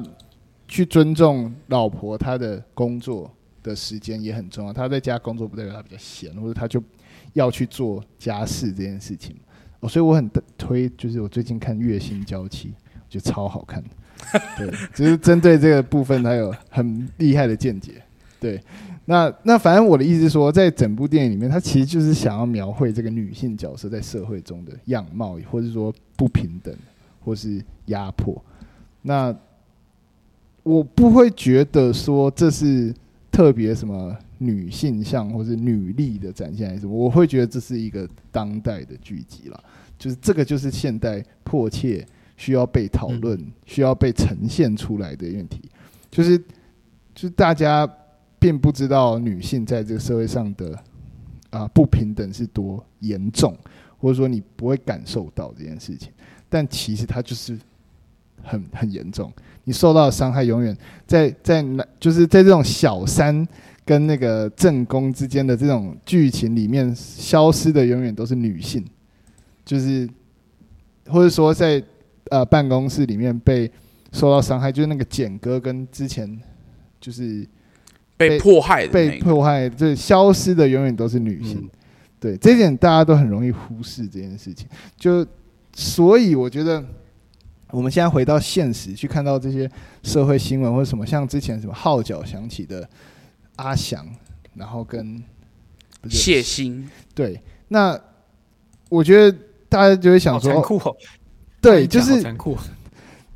[0.67, 3.31] 去尊重老婆她的工作
[3.63, 4.73] 的时间也很重要。
[4.73, 6.83] 他在家工作不代表他比较闲，或者他就
[7.31, 9.35] 要去做家事这件事情。
[9.79, 12.69] 哦，所以我很推，就是我最近看《月薪娇妻》，
[13.13, 13.83] 就超好看。
[14.57, 18.01] 对，只是针对这个部分，他有很厉害的见解。
[18.39, 18.59] 对。
[19.05, 26.73] 那那反正我的意思是说，在整部电影里面，他其实就是想要描绘这个女性角色在社会中的样貌，或者说不平等，
[27.19, 28.41] 或是压迫。
[29.01, 29.35] 那
[30.63, 32.93] 我不会觉得说这是
[33.29, 36.93] 特别什么女性向或是女力的展现，还是什么？
[36.93, 39.63] 我会觉得这是一个当代的剧集了，
[39.99, 42.07] 就是这个就是现代迫切
[42.37, 45.61] 需要被讨论、需要被呈现出来的问题，
[46.09, 46.43] 就是就
[47.15, 47.89] 是大家。
[48.43, 50.77] 并不知道女性在这个社会上的
[51.49, 53.57] 啊不平等是多严重，
[53.97, 56.11] 或者说你不会感受到这件事情，
[56.49, 57.57] 但其实它就是
[58.43, 59.31] 很很严重。
[59.63, 60.77] 你受到的伤害永远
[61.07, 63.47] 在在那，就是在这种小三
[63.85, 68.85] 跟那个正宫之间的这种剧情里面，消失的永远都是女性，
[69.63, 70.05] 就是
[71.07, 71.81] 或者说在
[72.33, 73.71] 呃办公室里面被
[74.11, 76.39] 受到伤害，就是那个简哥跟之前
[76.99, 77.47] 就是。
[78.15, 81.67] 被迫害的，被迫害，这消失的永远都是女性。
[82.19, 84.67] 对，这一点大家都很容易忽视这件事情。
[84.95, 85.25] 就
[85.73, 86.81] 所以我觉得，
[87.71, 89.69] 我们现在回到现实去看到这些
[90.03, 92.87] 社会新闻或者什么，像之前什么号角响起的
[93.57, 94.07] 阿翔，
[94.53, 95.21] 然后跟
[96.07, 97.99] 谢欣，对，那
[98.89, 100.95] 我觉得大家就会想说，哦，
[101.63, 102.55] 对，就是残酷。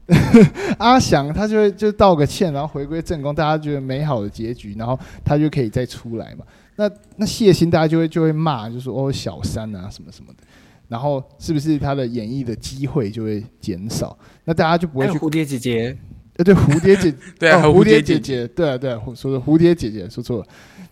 [0.80, 6.46] 阿翔他就会就道个歉，然后回归正宫，大家觉得美好的结局，然后他就可以再出来嘛。
[6.78, 10.44] 那那谢欣大家就会就会骂，就说哦小三啊什么什么的，
[10.88, 14.18] 然后是不是他的演绎的机会就会减少？
[14.46, 15.98] 那大家就不会去蝴蝶姐姐，
[16.38, 20.46] 呃对蝴蝶姐 对啊蝴蝶姐姐对啊对啊说的蝴蝶姐姐说错了，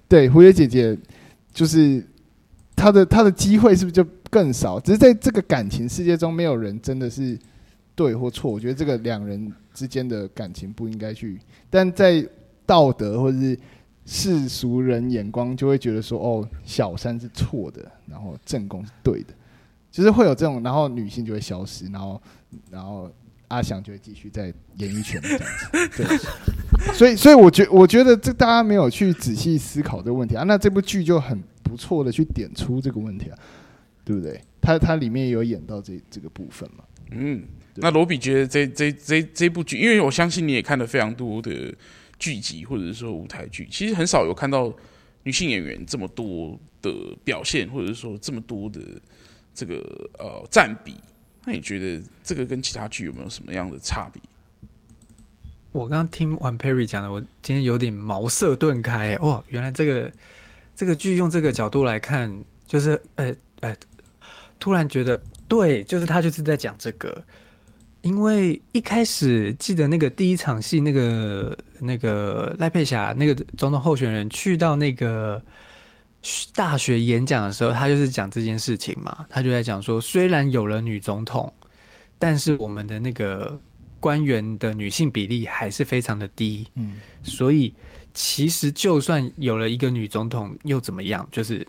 [0.10, 0.98] 对蝴蝶姐姐
[1.54, 2.06] 就是
[2.76, 4.80] 他的他的机会是不是就更少？
[4.80, 7.38] 只是在这个感情世界中，没有人真的是。
[7.98, 12.28] 对或错，我觉得这个两人之间的感情不应该去，但在
[12.66, 13.58] 道德或者是
[14.06, 19.34] 世俗人眼光就会觉得说，哦，小三是错的，然后正宫是对的，
[19.90, 22.22] 就是会有这种，然后女性就会消失，然后
[22.70, 23.10] 然后
[23.48, 26.18] 阿翔就会继续在演艺圈这样子，对，
[26.94, 33.40] 所以所以我觉我觉得这大家没有去仔细思考这个问题啊，那这部剧就很不错的去点出这个问题啊，
[34.06, 34.40] 对不对？
[34.62, 37.44] 他他里面也有演到这这个部分嘛，嗯。
[37.78, 41.76] 那罗比觉得这这这这部剧，因为我相信你也看了非常多的
[42.18, 44.74] 剧集或者是说舞台剧，其实很少有看到
[45.24, 46.94] 女性演员这么多的
[47.26, 48.80] 表现，或者是说这么多的
[49.54, 49.76] 这个
[50.18, 50.96] 呃占比。
[51.44, 54.22] 那你觉得这个跟其他剧有没有什么样的差别？
[55.74, 59.16] 我刚刚听完 Perry 讲的，我今天有点茅塞顿开。
[59.16, 60.10] 哦，原来这个
[60.74, 62.34] 这个剧用这个角度来看，
[62.66, 63.76] 就是呃呃、
[64.60, 67.24] 突然觉得对，就是他就是在讲这个。
[68.02, 75.42] 因为一开始记得那个第一场戏，那个那个赖佩霞那个总统候选人去到那个
[76.54, 79.26] 大学演讲的时候，他就是讲这件事情嘛。
[79.28, 81.52] 他就在讲说，虽然有了女总统，
[82.20, 83.60] 但是我们的那个
[84.00, 86.68] 官员的女性比例还是非常的低。
[86.76, 87.74] 嗯，所以
[88.14, 91.28] 其实就算有了一个女总统又怎么样？
[91.32, 91.68] 就是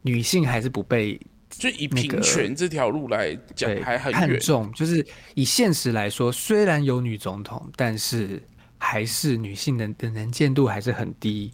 [0.00, 1.20] 女性还是不被。
[1.60, 4.20] 就以平权这条路来讲，还很远。
[4.20, 8.42] 看重就是以现实来说，虽然有女总统，但是
[8.78, 11.52] 还是女性的的能见度还是很低。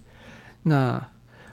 [0.62, 1.04] 那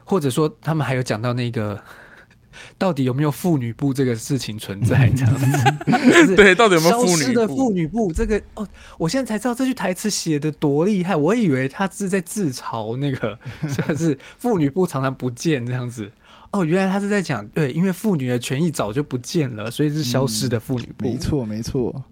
[0.03, 1.81] 或者说，他们还有讲到那个
[2.77, 5.09] 到底有没有妇女部这个事情存在？
[5.17, 7.17] 这样子，对，到底有没有妇女部？
[7.17, 8.67] 消失的妇女部这个哦，
[8.99, 11.15] 我现在才知道这句台词写的多厉害。
[11.15, 13.39] 我以为他是在自嘲那个，
[13.87, 16.11] 就是妇女部常常不见这样子。
[16.53, 21.09] 哦，原来他是在讲对，因为妇女的权益早就不见了，所以是消失的妇女部。
[21.09, 22.03] 没错，没错。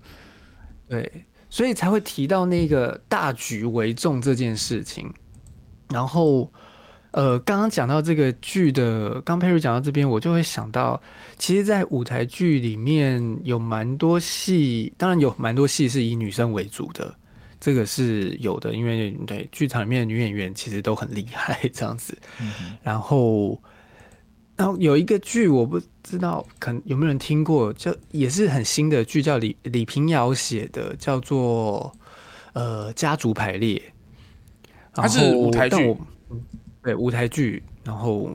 [0.90, 1.10] 对，
[1.48, 5.14] 所以才会提到那个大局为重这件事情。
[5.90, 6.52] 然后，
[7.12, 11.00] 呃，刚刚讲到这个剧的，刚 Perry 讲到这边，我就会想到，
[11.38, 17.14] 其实，在舞台剧里面有蛮多戏，当然有蛮多戏是以女生为主的，
[17.60, 22.18] 这个是有的，因为对剧场里面的女演员其实都很厉害，这样子。
[22.42, 23.62] 嗯、然后。
[24.58, 31.92] 然后有一个剧，我不知道，可能有没有人听过，叫也是很新的剧，叫李李平遥写的，叫做
[32.54, 33.82] 呃家族排列。
[34.94, 35.98] 它是舞台剧，
[36.84, 37.64] 对舞台剧。
[37.84, 38.30] 然后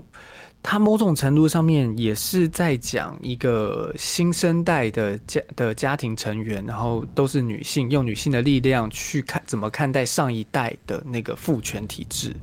[0.63, 12.35] 它某种程度上面也是在讲一个新生代的家的家庭成员，然后都是女性，用女性的力量去看怎么看待上一代的那个父权体制。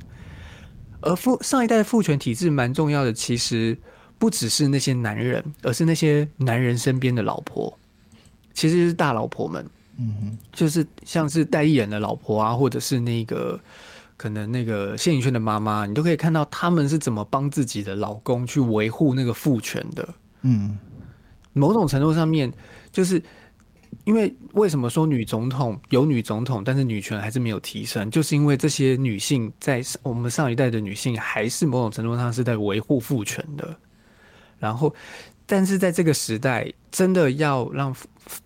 [1.04, 3.76] 而父上一代的父权体制蛮重要的，其实
[4.18, 7.72] 不只是那些男人，而是那些男人身边的老婆，
[8.52, 9.64] 其实是大老婆们，
[9.98, 13.60] 嗯哼，就是像是戴艺人的老婆啊，或者是那个
[14.16, 20.08] 可能那个谢颖轩的妈妈，你都可以看到他们是怎么帮自己的老公去维护那个父权的，
[20.42, 20.78] 嗯，
[21.52, 22.52] 某种程度上面
[22.90, 23.22] 就是。
[24.04, 28.10] 因为为什么说女总统有女总统，但是女权还是没有提升？
[28.10, 33.76] 就是因为这些女性在我们上一代的女性，还是某种程度上是在维护父权的。
[34.58, 34.94] 然后，
[35.46, 37.94] 但是在这个时代，真的要让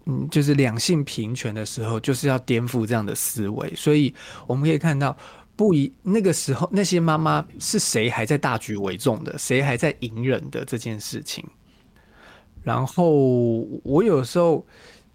[0.07, 3.72] 嗯，就是两性平权的时候，就是要颠覆这样的思维。
[3.74, 4.14] 所以
[4.46, 5.16] 我们可以看到，
[5.55, 11.44] 不一那个时候那些妈妈是谁还在大局为重的，谁还在隐忍的这件事情。
[12.62, 13.11] 然后
[13.82, 14.66] 我有时候。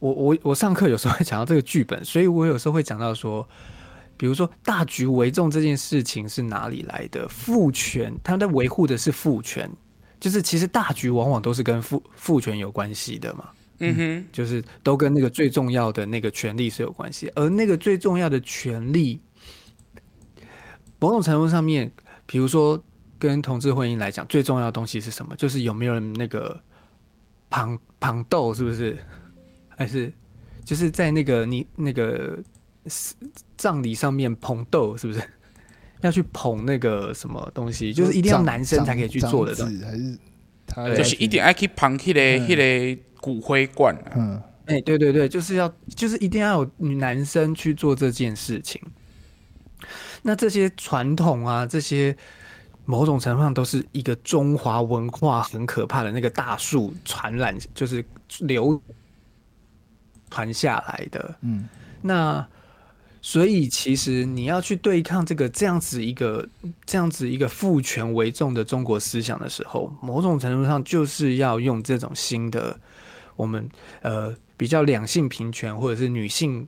[0.03, 3.47] 我我我上课有时候会讲到这个剧本，所以我有时候会讲到说，
[4.17, 7.25] 比如说大局为重这件事情是哪里来的？
[7.29, 9.71] 父权，他在维护的是父权，
[10.19, 13.49] 就是其实大局往往都是跟父父权有关系的嘛。
[13.79, 19.21] 嗯哼，就是都跟那个最重要的那个权利是有关系，而那个最重要的权利，
[20.99, 21.89] 某种程度上面，
[22.25, 22.81] 比如说。
[23.19, 25.33] 跟同志婚姻来讲，最重要的东西是什么？
[25.37, 26.59] 就是有没有人那个
[27.49, 28.97] 旁旁斗，是不是？
[29.78, 30.11] 还是
[30.63, 32.38] 就是在那个你那个
[33.57, 35.21] 葬礼上面捧豆，是不是？
[36.01, 37.93] 要去捧那个什么东西？
[37.93, 40.17] 就是一定要男生才可以去做的东西，还是
[40.67, 44.11] 他就是一定要去捧那个那个骨灰罐啊？
[44.17, 48.82] 嗯，哎、欸，对对对，就是要就是一定要有男生去做这件事情。
[50.24, 52.13] 那这些传统啊，这些
[52.84, 58.03] 某种程度上都是一个中华文化很可怕的那个大树传染，就是
[58.41, 58.82] 流
[60.34, 61.36] 传下来的。
[61.41, 61.67] 嗯，
[62.01, 62.45] 那。
[63.25, 66.45] 所以，其实你要去对抗这个这样子一个
[66.86, 72.77] 这样子一个父权为重的中国思想的时候，某种程度上就是要用这种新的
[73.38, 73.65] 我们
[74.01, 76.67] 呃比较两性平权或者是女性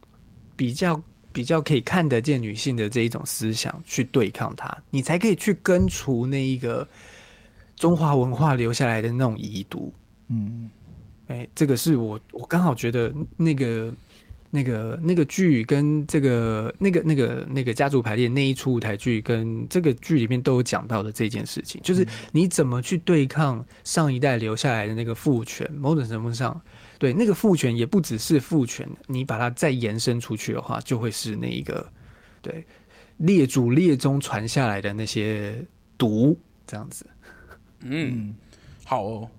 [0.55, 1.03] 比较
[1.33, 6.87] 比较可以看得见女性的这一种思想去对抗它，你才可以去根除那一个
[7.75, 9.93] 中华文化留下来的那种遗毒。
[10.29, 10.69] 嗯，
[11.27, 13.93] 哎，这个是我我刚好觉得那个。
[14.51, 25.69] 那个那个剧跟这个那个那个那个家族排列那一出舞台剧跟这个剧里面都有讲到的这件事情，就是你怎么去对抗上一代留下来的那个父权。
[25.73, 26.61] 某种程度上，
[26.97, 31.85] 对那个父权也不只是父权，你把它再延伸出去的话，就会是那一个
[32.41, 32.65] 对
[33.17, 35.61] 列祖列宗传下来的那些
[35.97, 37.05] 毒这样子。
[37.81, 38.33] 嗯，
[38.85, 39.29] 好哦，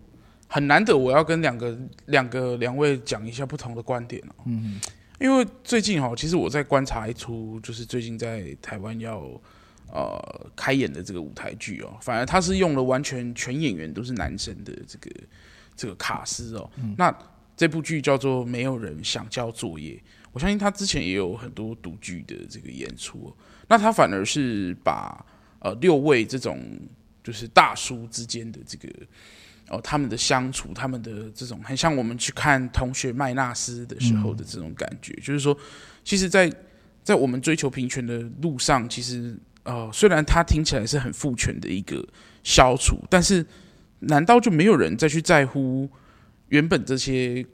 [0.47, 4.34] 很难得，我要跟两个两个两位讲一下不同的观点哦。
[4.47, 4.80] 嗯。
[5.18, 9.22] 因为最近哈，其实我在观察一出，就是最近在台湾要
[9.90, 15.11] 呃开演的这个舞台剧哦，反而他是用了完全全演员都是男生的这个
[15.74, 16.70] 这个卡司哦。
[16.76, 17.11] 嗯、那
[17.57, 19.94] 这部剧叫做《没有人想交作业》，
[20.32, 23.32] 我相信他之前也有很多独剧的这个演出，哦，
[23.68, 25.24] 那他反而是把
[25.61, 26.61] 呃六位这种
[27.24, 28.86] 就是大叔之间的这个。
[29.69, 35.59] 哦，他们的相处，他们的这种很像我们去看同学麦纳斯的时候的这种感觉，嗯、就是说，
[36.05, 36.57] 其实在，在
[37.03, 42.07] 在我们追求平权的路上，其实呃，虽然它听起来是很父权的一个
[42.45, 43.45] 消除，但是
[43.99, 45.91] 难道就没有人再去在乎
[46.51, 47.45] 原本这些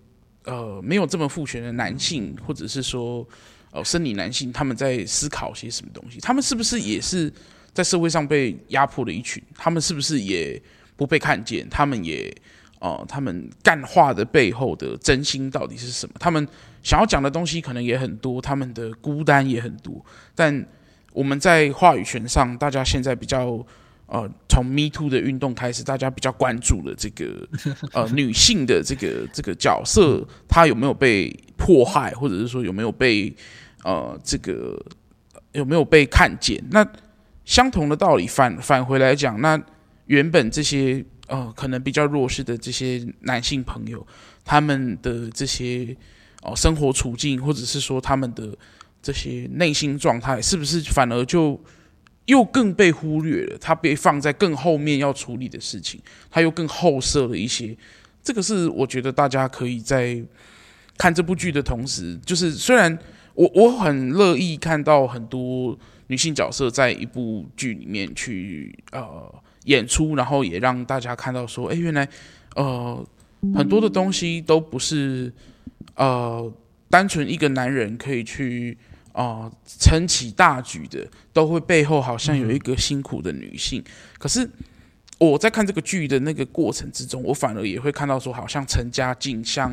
[0.45, 3.27] 呃没有这么父权的男性，或者是说
[3.71, 6.21] 呃生理男性，他们在思考些什么东西？
[6.21, 7.33] 他们是不是也是
[7.73, 9.43] 在社会上被压迫的一群？
[9.55, 10.63] 他们是不是也？
[10.97, 12.33] 不被看见，他们也，
[12.81, 16.15] 呃，他们干话的背后的真心到底是什么？
[16.21, 16.47] 他们
[16.83, 20.05] 想要讲的东西可能也很多，他们的孤单也很多。
[20.35, 20.65] 但
[21.13, 23.65] 我们在话语权上，大家现在比较，
[24.07, 27.49] 呃，从 Me Too 的运动开始，大家比较关注了这个，
[27.93, 33.35] 呃，女性的这个这个角色，她有没有被迫害，或者是说有没有被，
[33.83, 34.79] 呃，这个
[35.53, 36.63] 有没有被看见？
[36.71, 36.87] 那
[37.45, 39.61] 相同的道理返返回来讲，那。
[40.07, 44.07] 原本这些呃可能比较弱势的这些男性朋友，
[44.45, 45.97] 他们的这些
[46.43, 48.53] 哦、生活处境，或者是说他们的
[49.01, 51.57] 这些内心状态，是不是反而就
[52.25, 53.57] 又更被忽略了？
[53.59, 57.77] 他被放在更后面要处理的事情，他又更后设了一些。
[58.25, 60.21] 这个是我觉得大家可以在
[60.99, 62.99] 看这部剧的同时，就是虽然
[63.35, 65.79] 我我很乐意看到很多
[66.09, 69.33] 女性角色在一部剧里面去呃。
[69.65, 72.09] 演出，然后也让大家看到说，哎，原来，
[72.57, 73.07] 呃，
[73.55, 75.33] 很多的东西都不是，
[75.95, 76.53] 呃，
[76.91, 78.77] 单纯一个男人可以去
[79.13, 83.83] 啊、呃、撑起大局的，都会背后好像有一个辛苦的女性。
[84.19, 84.49] 可是
[85.19, 89.73] 我在看这个剧的那个过程之中，我反而也会看到说，好像陈家竞像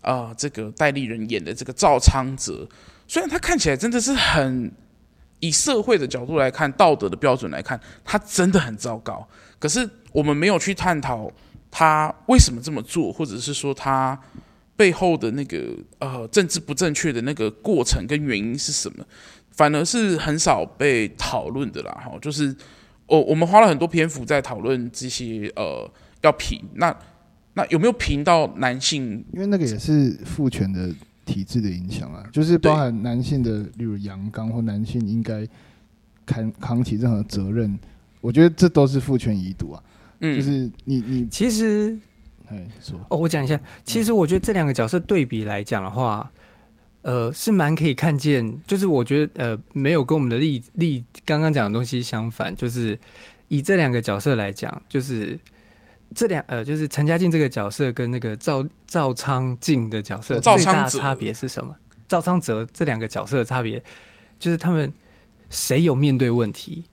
[0.00, 2.66] 啊、呃、这个代理人演的这个赵昌泽，
[3.06, 4.72] 虽然他看起来真的是很。
[5.40, 9.26] 以社会的角度来看，道德的标准来看，他真的很糟糕。
[9.58, 11.30] 可是我们没有去探讨
[11.70, 14.18] 他为什么这么做，或者是说他
[14.76, 19.04] 背后的那个呃政治不正确的那个过程跟原因是什么，
[19.50, 21.92] 反而是很少被讨论的啦。
[21.92, 22.54] 哈，就是
[23.06, 25.90] 我我们花了很多篇幅在讨论这些呃
[26.22, 26.96] 要评，那
[27.54, 29.24] 那有没有评到男性？
[29.32, 30.90] 因为那个也是父权的。
[31.30, 35.46] 体制的影响啊，就是包含男性的，例如阳刚或男性应该
[36.26, 37.78] 扛扛起任何责任，
[38.20, 39.82] 我觉得这都是父权遗毒啊。
[40.18, 41.96] 嗯，就是你你其实，
[42.48, 46.28] 哎说哦，我讲一下，其实我觉得这两个角色对比来讲的话，
[47.02, 52.98] 呃，是蛮可以看见，就是我觉得呃，没有跟我们的例例刚刚讲的东西相反，就是
[53.46, 55.38] 以这两个角色来讲，就是。
[56.14, 61.74] 这两呃，就是陈家竞这个角色跟那个赵赵昌进的角色最大的差别是什么？
[62.08, 63.80] 赵昌泽这两个角色的差别，
[64.38, 64.92] 就是他们
[65.48, 66.84] 谁有面对问题？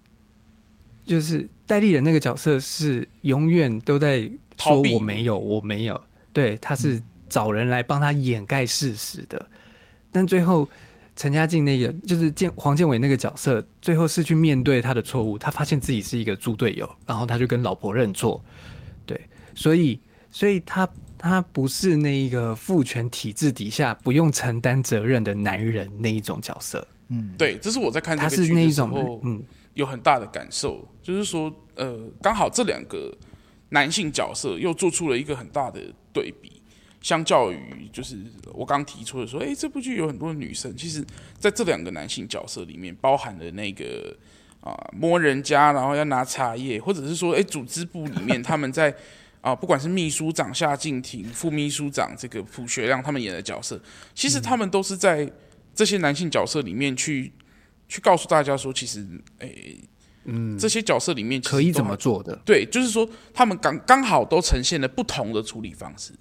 [1.05, 5.99] 就是戴立忍那个角色是永远都在说我没有，我没有。
[6.31, 9.43] 对，他是找人来帮他掩盖事实的。
[10.11, 10.69] 但最后
[11.15, 18.39] 陈嘉静那个就是建黄建伟那个角色，最后是去面对他的错误，他发现自己是一个猪队友，然后他就跟老婆认错。
[19.57, 19.99] 对，所以
[20.31, 20.87] 所以他
[21.17, 26.87] 他不是那一个父权体制底下不用承担责任的男人那一种角色。
[27.09, 29.41] 嗯，对，这是我在看这个剧的时候，嗯，
[29.73, 33.17] 有很大的感受，就是说，呃，刚好这两个
[33.69, 35.79] 男性角色又做出了一个很大的
[36.11, 36.61] 对比，
[37.01, 38.17] 相较于就是
[38.53, 41.01] 我刚提出的说，哎，这部剧有很多女生，其实
[41.39, 44.13] 在这两个男性角色里面，包含了那个
[44.59, 48.93] 啊、呃、摸人家，然后要拿茶叶，或者是说，哎，组织部里面 他们在
[49.47, 53.79] 啊、呃，不管是秘书长夏静婷、副秘书长这个朴学亮他们演的角色，
[54.13, 55.31] 其实他们都是在。
[55.77, 57.31] 这些男性角色里面去
[57.87, 59.05] 去告诉大家说，其实，
[59.37, 59.77] 诶，
[60.23, 62.35] 嗯，这些角色里面可以怎么做的？
[62.43, 66.13] 对，就是说他们刚刚好都呈现了不同的处理方式，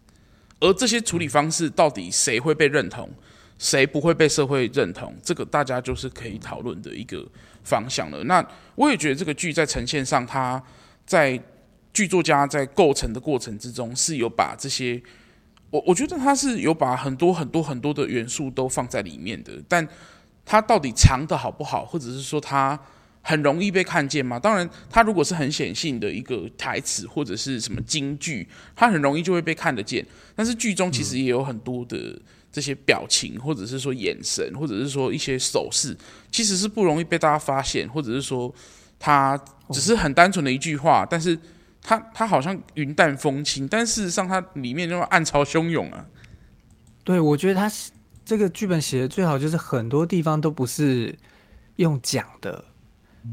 [0.60, 3.08] 而这些处理方式到底谁会被认同，
[3.58, 7.26] 谁不会被社会认同，这个大家就是可以讨论的一个
[7.64, 8.22] 方向了。
[8.24, 10.62] 那我也觉得这个剧在呈现上，它
[11.06, 11.42] 在
[11.96, 15.02] 剧作家在构成的过程之中是有把这些。
[15.70, 19.86] 我我觉得他是有把很多很多很多的元素都放在里面的，但
[20.44, 22.78] 他到底藏得好不好，或者是说他
[23.22, 24.38] 很容易被看见吗？
[24.38, 30.06] 当然，他如果是很显性的一个台词或者是什么金句，他很容易就会被看得见。
[30.34, 32.20] 但是剧中其实也有很多的
[32.52, 35.96] 这些表情，或者是说眼神，或者是说一些手势，
[36.30, 38.54] 其实是不容易被大家发现，或者是说
[38.98, 39.36] 他
[39.70, 41.36] 只是很单纯的一句话，但是。
[41.86, 46.04] 他他好像云淡风轻，但事实上他里面那么暗潮汹涌啊。
[47.04, 47.70] 对，我觉得他
[48.24, 51.16] 这个剧本写的最好，就是很多地方都不是
[51.76, 52.64] 用讲的，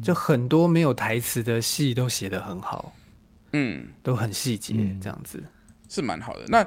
[0.04, 2.94] 就很多没有台词的戏都写的很好，
[3.54, 5.50] 嗯，都很细节，这样子、嗯、
[5.90, 6.44] 是蛮好的。
[6.48, 6.64] 那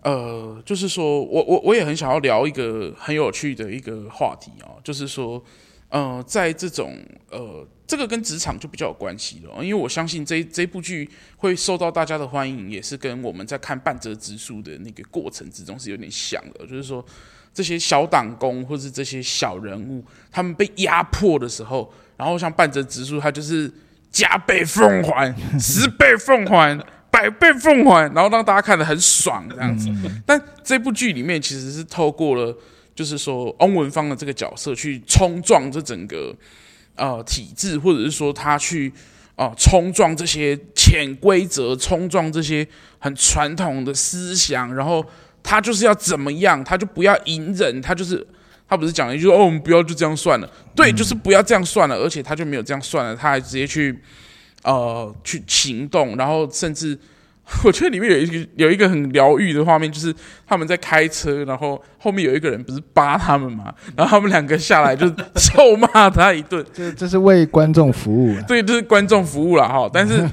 [0.00, 5.44] 呃，就是说我我我也很想要聊一个很有趣的一个话题哦，就是说。
[5.92, 6.96] 呃，在这种
[7.32, 17.04] 呃，这个跟职场就比较有关系了，因为我相信这这部剧会受到大家的欢迎，也是跟我们在看半泽直树的那个过程之中是有点像的，就是说
[17.52, 23.68] 这些小党工或是这些小人物，他们被压迫的时候，然后像半泽直树，他就是
[24.12, 26.78] 加倍奉还、 十倍奉还、
[27.10, 29.90] 百倍奉还，然后让大家看得很爽这样子。
[30.24, 32.56] 但这部剧里面其实是透过了。
[32.92, 36.34] 就是说，翁文芳的这个角色去冲撞这整个
[37.00, 38.92] 呃体制，或者是说他去
[39.34, 42.64] 啊、冲撞这些潜规则，冲撞这些
[42.98, 45.02] 很传统的思想，然后
[45.42, 48.24] 他就是要怎么样，他就不要隐忍，他就是
[48.68, 53.98] 他不是讲了一句说哦，我们不要就这样算了，对，就是不要这样算了，而且他就没有这样算了，他还直接去
[54.62, 56.96] 呃去行动，然后甚至。
[57.64, 60.14] 我觉得里面有一个有一个很疗愈的画面，就是
[60.46, 66.64] 他们在开车，然后后面有一个人不是扒他们嘛， 然后他们两个下来就臭骂他一顿。
[66.72, 69.90] 这这是为观众服务啊，对，这是观众服务了哈。
[69.92, 70.24] 但是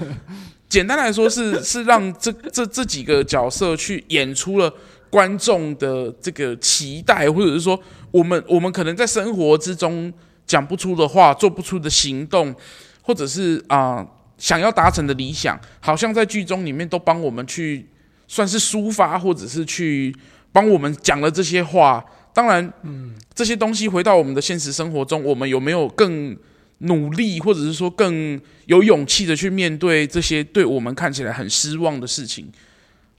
[0.70, 4.72] 简单来说是是让这这这几个角色去演出了
[5.10, 7.80] 观众的这个期待，或者是说
[8.12, 10.14] 我们我们可能在生活之中
[10.46, 12.54] 讲不出的话，做不出的行动，
[13.02, 13.96] 或者是啊。
[13.96, 14.08] 呃
[14.38, 17.88] 想要达成的理想，好像在剧中里面都帮我们去
[18.28, 20.16] 算是抒发，或者是去
[20.52, 22.06] 帮我们讲了这些话。
[22.34, 26.38] 当然，嗯，这些东西回到我们的现实生活中，我们有没有更
[26.80, 32.48] 努力，或者是说更有勇气的去面对这些对我们看起来很失望的事情？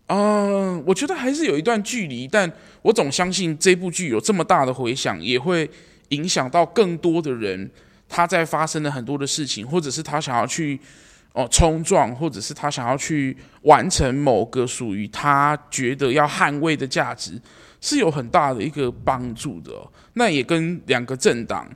[0.06, 2.48] 嗯，我觉得还是有一段距离，但
[2.82, 5.68] 我总相信这部剧有这么大的回响，也会
[6.10, 7.68] 影响到更多的人。
[8.08, 10.78] 他在发生了很多的事情，或者是他想要去。
[11.34, 17.40] 哦，冲撞，或者是他想要去完成某个属于他觉得要捍卫的价值，
[17.80, 19.88] 是有很大的一个帮助的哦。
[20.14, 21.68] 那也跟两个政党，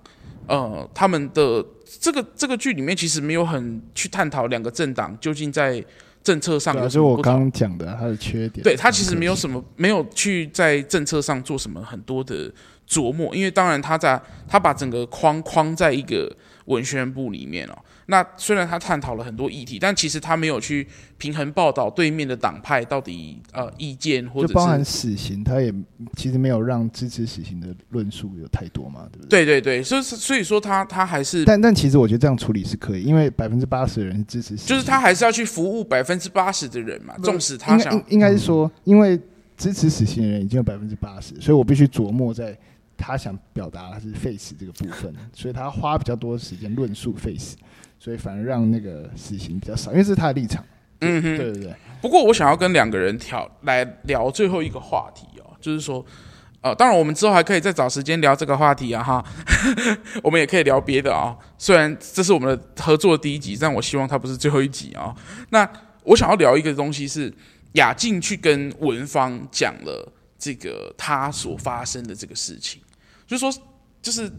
[0.48, 1.64] 呃，他们的
[2.00, 5.84] 这个这个剧里面其实没有很去探讨两个政党究竟在
[6.24, 6.88] 政策上。
[6.88, 8.64] 就我刚刚讲的他的缺点。
[8.64, 12.52] 对，他其实没有什么，没有去在政策上做什么很多的
[12.88, 16.34] 琢磨，因为当然他在他把整个框框在一个
[16.64, 17.78] 文宣部里面哦。
[18.12, 20.86] 那虽然他探讨了很多议题，但其实他没有去
[21.16, 25.72] 平衡报道对面的党派到底呃意见，或者是包含死刑，他也
[26.14, 29.46] 其实没有让支持死刑的论述有太多嘛，对不对？
[29.46, 39.18] 对对对，所以所以说他他还是，但但其实我觉得这样处理是可以，因为百分之八十的人是支持死刑，就是他还是要去服务百分之八十的人嘛，纵使他想应应该是说，因为
[39.56, 42.54] 支持死刑的人已经有百分之八十，所以我必须琢磨在
[43.02, 47.56] 他想表达的是废死这个部分，所以他花比较多的时间论述 face，。
[47.98, 50.64] 所以反而让那个死刑比较少，因为这是他的立场。
[51.00, 51.74] 嗯哼，对对对。
[52.00, 56.04] 不过我想要跟两个人挑来聊最后一个话题哦，就是说，
[56.62, 59.24] 呃，当然我们之后还可以再找时间聊这个话题啊哈，
[60.22, 61.36] 我们也可以聊别的啊。
[61.58, 65.14] 虽然这是我们的合作的第一集，但我希望它不是最后一集啊。
[65.50, 65.68] 那
[66.02, 67.32] 我想要聊一个东西是
[67.74, 72.82] 雅静去跟文芳讲了这个他所发生的这个事情，
[73.32, 73.62] 就是说，
[74.02, 74.30] 就是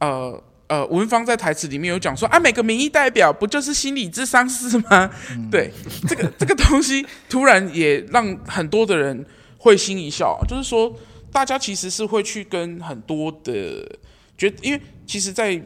[0.00, 0.42] 呃。
[0.66, 5.10] 呃，文芳在台词里面有讲说啊，每个民意代表不就是心理智商师吗？
[5.30, 5.70] 嗯、对，
[6.08, 9.24] 这个这个东西突然也让很多的人
[9.58, 10.90] 会心一笑，就是说
[11.30, 13.86] 大家其实是会去跟很多的
[14.38, 15.62] 觉得，因为其实，在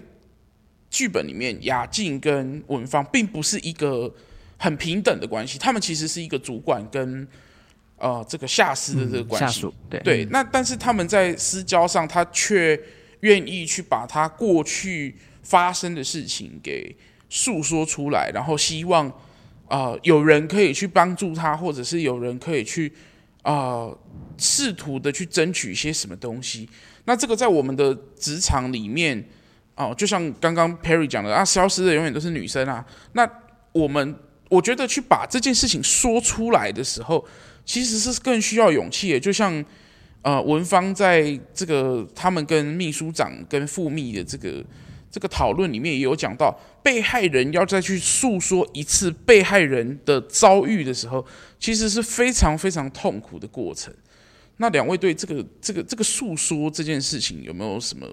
[0.90, 4.12] 剧本里面，雅静跟文芳并不是一个
[4.58, 7.26] 很平等的关系，他们其实是一个主管跟
[7.99, 12.80] 呃这个下司的这个关系，嗯、下属对对，那但是他们在私交上，他却。
[13.22, 16.94] 愿意去把他过去发生的事情给
[17.28, 19.09] 诉说出来，然后希望
[19.66, 22.92] 啊、呃、有人可以去帮助他，或者是有人可以去
[23.42, 23.99] 啊、呃、
[24.36, 26.70] 试图的去争取一些什么东西。
[27.07, 29.18] 那这个在我们的职场里面
[29.74, 32.86] 哦、呃，就像刚刚 Perry 讲的啊，消失的永远都是女生啊。
[33.14, 33.28] 那
[33.72, 34.14] 我们
[34.49, 37.26] 我觉得去把这件事情说出来的时候，
[37.68, 39.64] 其实是更需要勇气的，就像。
[40.22, 44.62] 呃，文芳在这个他们跟秘书长跟副秘的这个
[45.08, 46.52] 这个讨论里面也有讲到，
[46.82, 51.24] 被害人要再去诉说一次被害人的遭遇的时候，
[51.60, 53.94] 其实是非常非常痛苦的过程。
[54.56, 58.04] 那两位对这个这个这个诉说这件事情有没有什么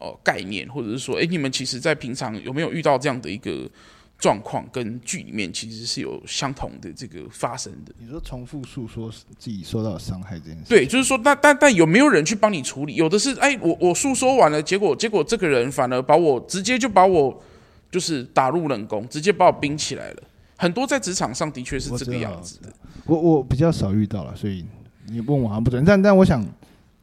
[0.00, 3.70] 呃概念，或者是说，诶，你们其实在平常有没有遇到这样的一个？
[4.18, 7.92] 状况跟剧里面其实是有相同的这个发生的。
[7.98, 12.94] 你说重复诉说自己受到伤害这件事，对，就是说，但但但有没有人去帮你处理？
[12.94, 17.42] 有的是，哎，我我诉说完了，结果结果这个人反而把我直接就把我
[17.90, 20.22] 就是打入冷宫，直接把我冰起来了。
[20.56, 22.72] 很多在职场上的确是这个样子的。
[23.04, 24.64] 我我比较少遇到了，所以
[25.08, 25.84] 你问我好像不准。
[25.84, 26.42] 但但我想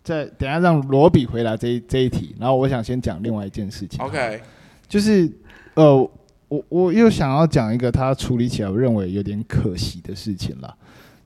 [0.04, 4.04] 再等下让罗比回答这一这一题，然后我想先讲另外一件事情。
[4.04, 4.42] OK，
[4.90, 5.32] 就是
[5.76, 6.10] 呃。
[6.54, 10.72] 我我又想要讲一个他处理起来我认为有点可惜的事情了，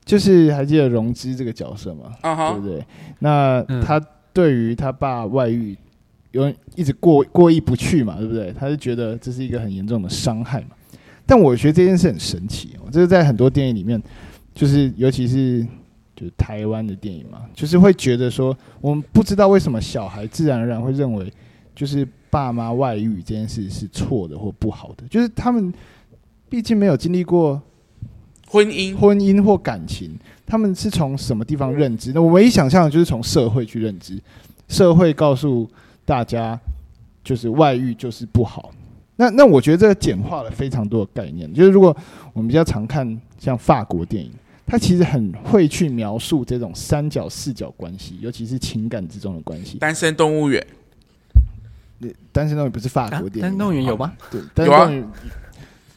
[0.02, 2.52] 就是还记得荣枝这个角色吗？Uh huh.
[2.52, 2.86] 对不对？
[3.18, 4.00] 那他
[4.32, 5.76] 对于他爸外遇
[6.30, 8.54] 有一直过过意不去嘛，对不对？
[8.58, 10.68] 他就觉得这是一个很严重的伤害嘛。
[11.26, 14.02] 但我觉得这件事很神奇，这是在很多电影里面，
[14.54, 15.62] 就是尤其是
[16.16, 21.30] 就是台湾的电影嘛，就是会觉得说，我们不知道为什么小孩自然而然会认为
[21.74, 22.08] 就是。
[22.30, 25.72] 爸妈外遇这件事是错的或不好的，就是他们
[26.48, 27.60] 毕竟没有经历过
[28.46, 30.16] 婚姻、婚姻或感情，
[30.46, 32.12] 他们是从什么地方认知？
[32.14, 34.18] 那我唯一想象的就是从社会去认知，
[34.68, 35.68] 社会告诉
[36.04, 36.58] 大家
[37.22, 38.70] 就是外遇就是不好。
[39.16, 41.94] 那那我觉得这个简化了非常多的概念，就是如果
[42.32, 44.30] 我们比较常看像法国电影，
[44.64, 49.78] 它其实很会去描述这种三角四角关系，尤其是情感之中的关系。
[49.78, 50.64] 单身动物园。
[52.30, 54.12] 单身动物园不是法国电影，单身动物园有吗？
[54.54, 54.90] 对，有啊。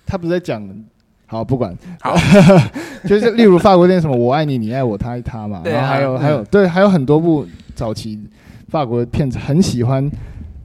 [0.05, 0.61] 他不是在讲，
[1.25, 2.15] 好不管，好，
[3.07, 5.61] 就是例如法国电影什么我爱你，你爱我，他爱他嘛。
[5.63, 8.19] 然后还有还有对，还有很多部早期
[8.67, 10.03] 法国的片子，很喜欢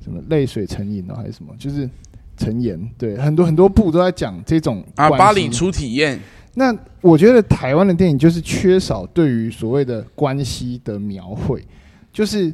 [0.02, 1.88] 什么泪水成瘾哦，还是什么，就是
[2.36, 2.90] 成瘾。
[2.98, 6.18] 对，很多很多部都在讲这种啊，巴黎初体验。
[6.54, 11.62] 那我觉得台湾的电影就是缺少对于所谓的关系的描绘，
[12.12, 12.52] 就是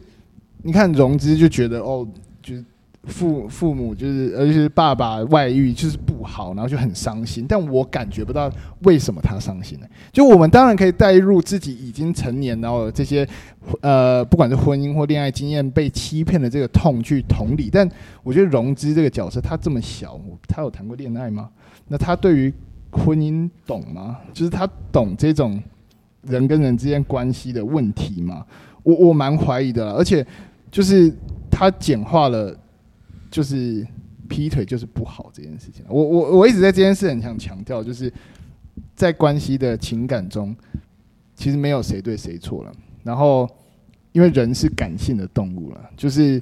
[0.63, 2.07] 你看融资就觉得哦。
[2.43, 2.65] 就是
[3.05, 7.45] 父父母就是，而且是爸爸外遇就是不好，然后就很伤心。
[7.49, 8.49] 但我感觉不到
[8.85, 9.87] 为什么他伤心呢？
[10.13, 13.27] 就我们当然可以带入自己已经成年，然后这些
[13.81, 17.69] 呃，不管是婚姻或恋爱经验被欺骗的这个痛去同理。
[17.73, 17.89] 但
[18.23, 21.51] 我觉得融资这个角色，他这么小，他有谈过恋爱吗？
[21.89, 22.55] 那他对于
[22.93, 24.19] 婚姻懂吗？
[24.33, 25.61] 就是他懂这种
[26.23, 28.47] 人跟人之间关系的问题吗？
[28.85, 30.25] 我我蛮怀疑的，而且
[30.71, 31.13] 就是。
[31.55, 32.57] 他简化了，
[33.33, 33.85] 就是
[34.29, 35.85] 劈腿就是不好这件事情。
[35.89, 38.13] 我我我一直在这件事很想强调，就是
[38.95, 40.55] 在关系的情感中，
[41.35, 42.73] 其实没有谁对谁错了。
[43.03, 43.49] 然后，
[44.13, 46.41] 因为人是感性的动物了，就是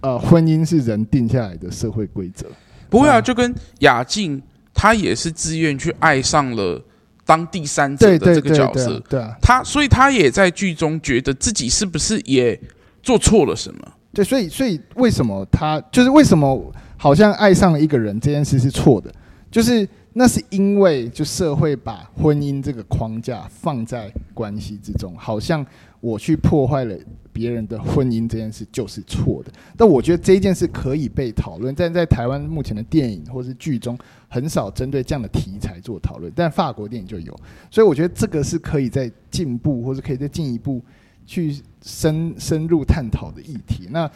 [0.00, 2.46] 呃，婚姻是人定下来的社会规则。
[2.90, 4.42] 不会啊，就跟雅静，
[4.74, 6.84] 她也是自愿去爱上了
[7.24, 9.00] 当第三者的这个角色。
[9.08, 12.60] 对啊，她所以她也在剧中觉得自己是不是也。
[13.02, 13.92] 做错了什么？
[14.16, 19.12] 对，所以所以为什么他就是为什么好像爱上了一个人这件事是错的？
[19.50, 25.64] 就是那是因为就社会把婚姻这个框架放在关系之中，好像
[26.00, 26.96] 我去破坏了
[27.30, 29.52] 别人的婚姻这件事就是错的。
[29.76, 33.98] 但我觉得这件事可以被讨论，但在台湾目前的电影或是剧中
[34.28, 37.38] 很少针对这样的题材做讨论，但法国电影就有，
[37.70, 40.82] 所以我觉得这个是可以再进步，或者可以再进一步
[41.26, 43.88] 去深深入探讨的议题。
[43.90, 44.10] 那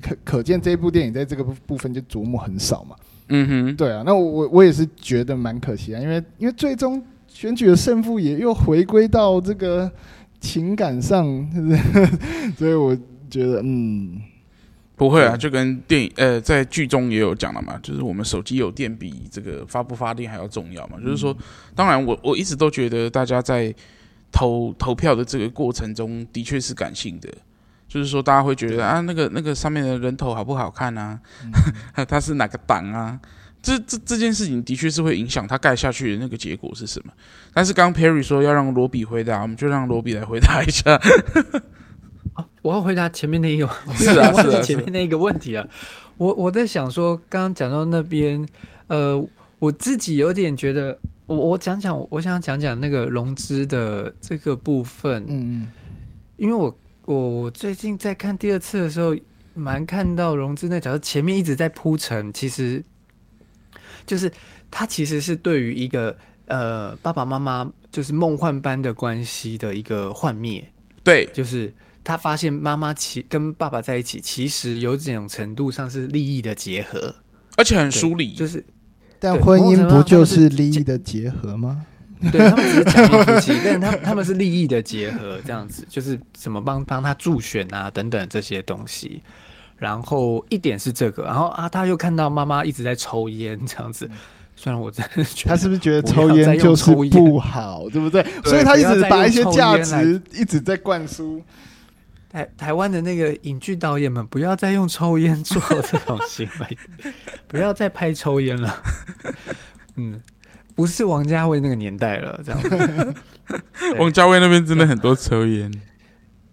[0.00, 2.94] 可可见这一部电影在这个部分就琢磨很少嘛。
[3.30, 9.90] 嗯哼，对啊，那我我我也是觉得蛮可惜啊，因为因为最终选举的胜负也又回归到这个
[10.40, 11.26] 情感上？
[12.56, 12.96] 所以我
[13.28, 14.18] 觉得，嗯，
[14.96, 20.98] 不会啊，就跟电影呃，在剧中也有讲了嘛，就是我们手机有电比这个发不发电还要重要嘛。
[20.98, 21.36] 就是说，
[21.74, 23.74] 当然我我一直都觉得大家在
[24.30, 27.28] 投投票的这个过程中的确是感性的。
[27.88, 31.18] 就是说，大家会觉得啊，那个那个上面的人头好不好看啊？
[31.94, 33.18] 嗯、 他是哪个党啊？
[33.62, 37.12] 这这这件事情的确是会影响他盖下去的那个结果是什么。
[37.52, 40.94] 但是刚 Perry 说要让罗比回答，我们就让罗比来回答一下。
[42.34, 43.66] 啊，我要回答前面那一个，
[43.96, 45.66] 是啊，是啊，前面那一个问题啊。
[46.18, 48.46] 我我在想说，刚刚讲到那边，
[48.88, 49.26] 呃，
[49.58, 50.98] 我自己有点觉得，
[51.28, 55.72] 我我讲讲，我想讲讲那个融资的这个部分，嗯嗯，
[56.36, 56.76] 因为我。
[57.08, 59.16] 我最近在看第二次的时候，
[59.54, 62.84] 蛮看到融资那角色前面一直在铺陈，其实
[64.04, 64.30] 就是
[64.70, 66.14] 他其实是对于一个
[66.48, 70.62] 呃爸爸妈妈就是梦幻般的关系的一个幻灭。
[71.02, 71.72] 对，就是
[72.04, 77.14] 他发现妈妈其跟爸爸在一起，其实有这种程度上是利益的结合，
[77.56, 78.34] 而且很疏离。
[78.34, 78.62] 就是，
[79.20, 81.84] 但婚姻不就是利益的结合吗？
[82.32, 89.22] 对，他们只是假面夫妻，但是他他们是利益的结合，这样子就是怎么帮帮他助选啊等等这些东西。
[89.76, 94.10] 然后一点是这个，然后啊他又看到妈妈一直在抽烟这样子，
[94.56, 98.20] 虽然我真的觉得他是不是觉得抽烟就是不好，对不对？
[98.42, 101.40] 对，所以他一直把一些价值一直在灌输。
[102.28, 106.78] 台台湾的那个影剧导演们，不要再用抽烟做这种行为，
[107.48, 108.82] 不要再拍抽烟了。
[109.96, 110.20] 嗯。
[110.74, 113.14] 不是王家卫那个年代了，这样。
[113.98, 115.68] 王家卫那边真的很多抽烟。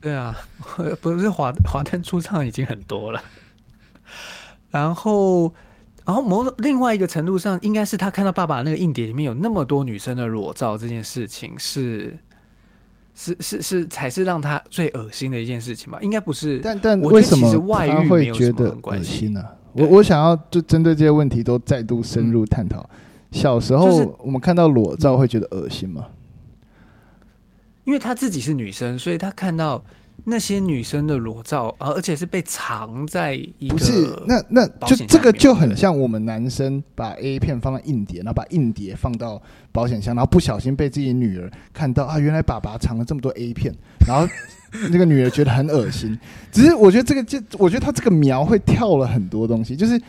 [0.02, 0.36] 对啊，
[1.00, 3.22] 不是华华灯初上已经很多了。
[4.72, 5.54] 然后，
[6.08, 12.18] 然后某另外一个程度上，应该是他看到爸爸那个硬碟里面有那么多女生的裸照，这件事情是是
[13.16, 15.98] 是是是才是让他最恶心的一件事情吧？
[16.02, 16.60] 应该不是。
[16.60, 17.50] 但但为什么
[17.88, 19.44] 他会觉得恶心呢？
[19.74, 22.82] 我我想要就针对这些问题都再度深入探讨。
[22.82, 23.00] 嗯
[23.32, 26.06] 小时候，我们看到裸照会觉得恶心吗？
[27.84, 29.84] 因为她自己是女生，所以她看到
[30.24, 39.42] 那些女生的裸照，而且是被藏在一个，不是，那那就这个就很像我们男生把 A 片放在硬碟，然后把硬碟放到
[39.72, 43.74] 保险箱，然后不小心被自己女儿看到啊，原来爸爸藏了这么多 A 片，
[44.08, 44.28] 然后
[44.90, 46.18] 那个女儿觉得很恶心。
[46.52, 50.02] 只是我觉得这个就，我觉得他这个描会跳了很多东西，就是。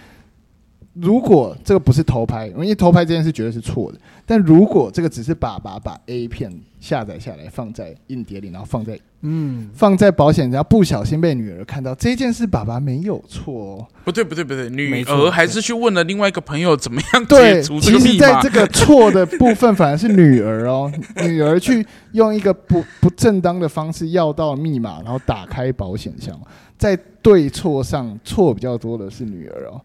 [1.00, 3.98] 如果这个不是偷拍，因为偷拍这件事绝对是错的。
[4.24, 13.86] 但如果这个只是爸爸把 A 片下载下来放在硬碟里，然后放在嗯放在保险，然后不小心被女儿看到这件事，爸爸没有错哦。
[14.04, 17.24] 不对不对不对，女儿还是去问了另外一个朋友怎么样。
[17.26, 20.90] 对，其实在这个错的部分反而是女儿哦，
[21.22, 26.34] 女儿去用一个不不正当的方式要到密码，然后打开保险箱，
[26.78, 29.80] 在对错上错比较多的是女儿哦。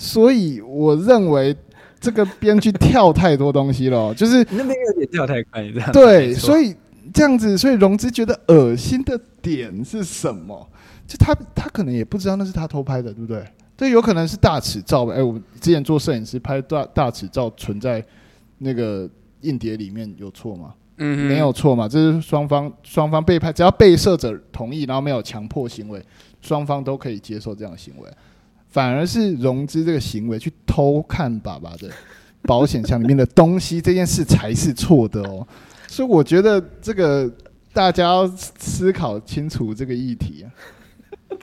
[0.00, 1.54] 所以我认为
[1.98, 6.72] 这个编剧跳太多东西了， 就是那边有点跳太快，这样对，所以
[7.12, 10.66] 这样子，所以融资觉得恶心的点是什么？
[11.04, 13.44] 就他他可能也不知道那是他偷拍的，对不对？
[13.76, 15.14] 这有可能是大尺照吧？
[15.14, 18.04] 哎，我之前做摄影师拍大大尺照存在
[18.58, 19.08] 那个
[19.40, 20.74] 硬碟里面有错吗？
[20.98, 26.00] 嗯，没有错嘛，这是双方双方被拍，只要被摄者同意，然后没有强迫行为，
[26.40, 28.08] 双方都可以接受这样的行为。
[28.70, 31.90] 反而是融资这个行为去偷看爸爸的
[32.42, 35.46] 保险箱里面的东西，这件事才是错的哦。
[35.86, 37.30] 所以我觉得这个
[37.72, 40.46] 大家要思考清楚这个议题啊。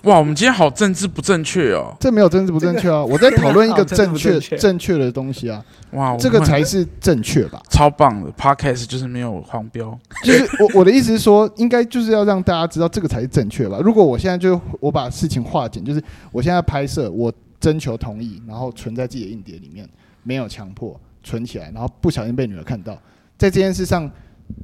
[0.05, 1.95] 哇，我们今天好政治不正确哦！
[1.99, 5.63] 这没有政治不正确啊，我在讨论一个 正确正确的东西啊。
[5.93, 7.59] 哇，这个才是正确吧？
[7.71, 9.97] 超棒的，Podcast 就是没有黄标。
[10.23, 13.79] 就是我我的意思是说，应该就是要让大家知道这个才是正确吧？
[13.83, 19.89] 如果我现在就我把事情化简，就是我现在拍摄，我征求同意，然后存在自己的硬碟里面，
[20.21, 22.93] 没有强迫存起来，然后不小心被女儿看到，
[23.39, 24.07] 在这件事上，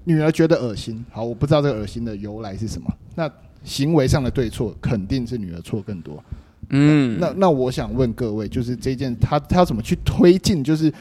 [0.04, 1.04] 女儿觉得恶心。
[1.10, 2.88] 好，我不知道这个恶心的由来是什么。
[3.16, 3.28] 那。
[3.64, 6.24] 行为上的对错肯定是女儿错更多，
[6.70, 10.92] 嗯，那那我想问各位，就是这件他他要怎么去推进，就是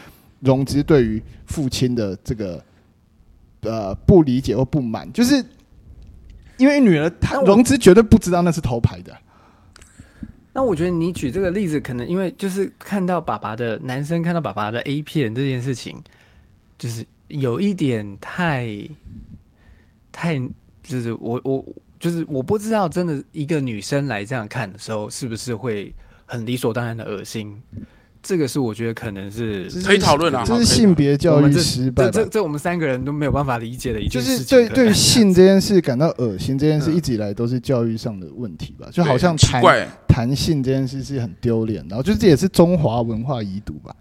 [0.40, 2.62] 融资对于父亲的这个
[3.62, 5.44] 呃不理解或不满，就是
[6.58, 9.16] 因为女儿她融资绝对不知道那是偷牌的。
[10.52, 15.96] 那我觉得你举这个例子，可能因为就是看到爸爸的男生看到爸爸的 A 片这件事情，
[16.76, 18.68] 就是有一点太
[20.10, 20.38] 太，
[20.82, 21.64] 就是我我
[22.00, 25.94] 就是我不知道，真的一个女生来这样看的时候，是不是会
[26.26, 27.56] 很理所当然的恶心？
[28.22, 34.44] 这个是我觉得可能是可以讨论啊，这是性别教育失败，这这我们三个人都没有办法理解的一件事情。
[34.44, 38.88] 就是对对 性这件事感到恶心，这件事一直以来都是教育上的问题吧？
[38.92, 39.62] 就好像谈
[40.06, 43.96] 谈性这件事是很丢脸，然后就是这也是中华文化遗毒吧？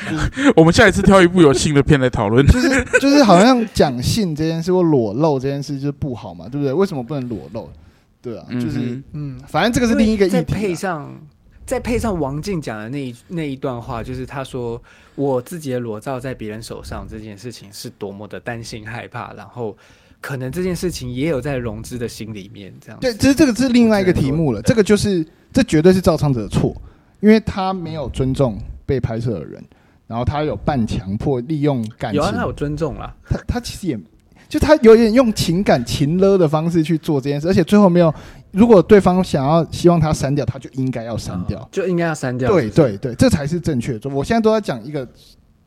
[0.56, 6.72] 我们下一次挑一部有性的片来讨论， 就是就是好像讲性这件事或裸露这件事就是不好嘛，对不对？
[6.72, 7.70] 为什么不能裸露？
[8.20, 10.34] 对啊，就是嗯，反正这个是另一个议题。
[10.34, 11.14] 再配上。
[11.66, 14.82] 再配上王静讲的那一那一段话，就是他说
[15.14, 19.76] 我自己的裸照在别人手上这件事情是多么的担心害怕，然后
[20.18, 22.98] 可能这件事情也有在融资的心里面这样。
[23.02, 24.62] 对，其实这个是另外一个题目了。
[24.62, 26.74] 这个就是这绝对是照唱者的错，
[27.20, 28.56] 因为他没有尊重
[28.88, 29.62] 被拍摄的人，
[30.06, 32.22] 然后他有半强迫利用感情。
[32.22, 33.14] 有啊，他有尊重啦。
[33.28, 34.00] 他他其实也
[34.48, 38.12] 就他有点用情感情勒的方式去做这件事，而且最后没有。
[38.50, 42.50] 如果对方想要希望他删掉，他就应该要删掉，就应该要删掉。
[42.50, 44.08] 对对对，这才是正确的。
[44.08, 45.06] 我现在都在讲一个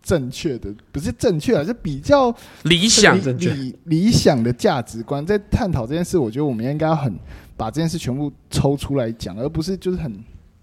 [0.01, 5.23] 正确的，不是正确而，是比较理想理理想的价值观。
[5.23, 7.15] 在探讨这件事，我觉得我们应该要很
[7.55, 10.11] 把这件事全部抽出来讲，而不是就是很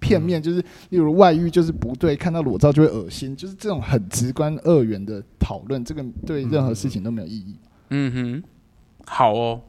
[0.00, 7.56] 片面，就是例如外遇就是不对，看到裸照就会恶心，就是这种很直观二元的讨论，这个对任何事情都没有意义。
[7.90, 8.42] 嗯哼，
[9.06, 9.62] 好哦。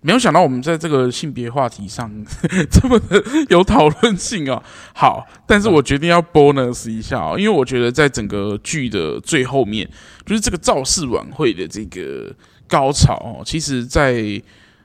[0.00, 2.08] 没有想到我们在这个性别话题上
[2.70, 4.62] 这么的有讨论性啊！
[4.94, 9.90] 好，但是我决定要 bonus 一下哦，因为我觉得在整个剧的最后面，
[10.24, 12.32] 就是这个造势晚会的这个
[12.68, 14.40] 高潮哦，其实，在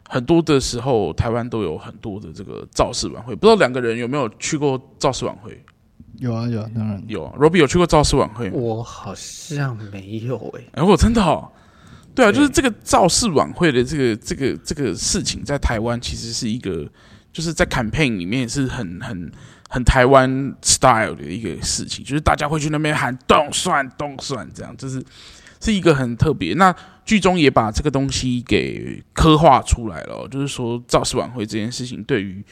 [0.07, 3.35] 很多的时候，台湾都有很多的这个造势晚会。
[3.35, 5.63] 不知道两个人有没有去过造势晚会？
[6.19, 7.25] 有啊，有啊，当然有。
[7.39, 8.55] Robbie 有去过造势晚会吗？
[8.55, 10.81] 我好像没有诶、欸。
[10.81, 11.51] 哎，我真的哦。
[12.13, 16.87] 对啊，就是这个造势晚会的这个这个这个事情，在台湾其实是一个，
[17.31, 19.31] 就是在 campaign 里面是很很
[19.67, 20.29] 很台湾
[20.61, 25.03] style 的一个事情，就是大家会去那边喊“动算动算”这样，就是
[25.63, 26.53] 是一个很特别。
[26.55, 32.43] 那剧中也把这个东西给刻画出来了，就是说造势晚会这件事情对于。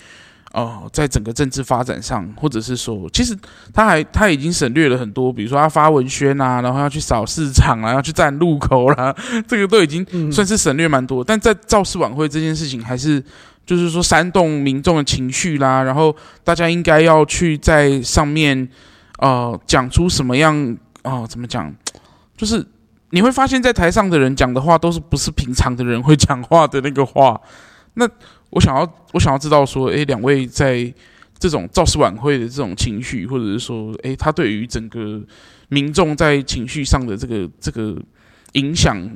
[0.53, 3.33] 哦，在整个政治发展上，或者是说，其实
[3.73, 9.15] 他还他已经省略了很多，比如说他发文宣啊，然后要去扫市场啊，要去站路口啦，
[9.47, 11.23] 这个都已经算是省略蛮多。
[11.23, 13.23] 嗯、但在造势晚会这件事情，还是
[13.65, 18.67] 就是说煽动民众的情绪啦，然后大家应该要去在上面
[19.19, 20.53] 呃讲出什么样
[21.03, 21.27] 哦、呃？
[21.27, 21.73] 怎么讲？
[22.35, 22.61] 就是
[23.11, 27.39] 你会发现在台上的人讲的话，都是不是平常的人会讲话的那个话，
[27.95, 28.09] 那。
[28.53, 28.81] 我想要，
[29.13, 30.93] 我想要知道说，诶，两位在
[31.39, 35.21] 这种造势晚会的这种情绪，或者是说，诶，他对于整个
[35.69, 37.97] 民众在情绪上的这个这个
[38.51, 39.09] 影响，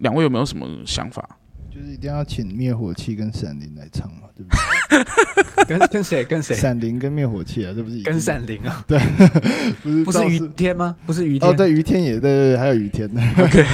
[0.00, 1.36] 两位有没有什么想法？
[1.70, 4.58] 就是一定要请灭火器跟闪灵来唱嘛，对不对？
[5.68, 6.24] 跟跟谁？
[6.24, 6.54] 跟谁？
[6.54, 8.84] 闪灵跟灭火器啊，这不是跟闪灵啊？
[8.86, 8.98] 对，
[9.82, 10.94] 不是不是于天吗？
[11.06, 11.50] 不是于天？
[11.50, 13.22] 哦，对，于天也对，对，对，还有于天呢。
[13.38, 13.64] OK，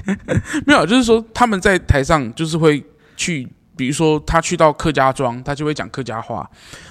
[0.66, 2.82] 没有，就是说他们在台上就是会
[3.16, 3.48] 去。
[3.78, 6.44] 比如说，他去到客家庄，他就会讲客家话；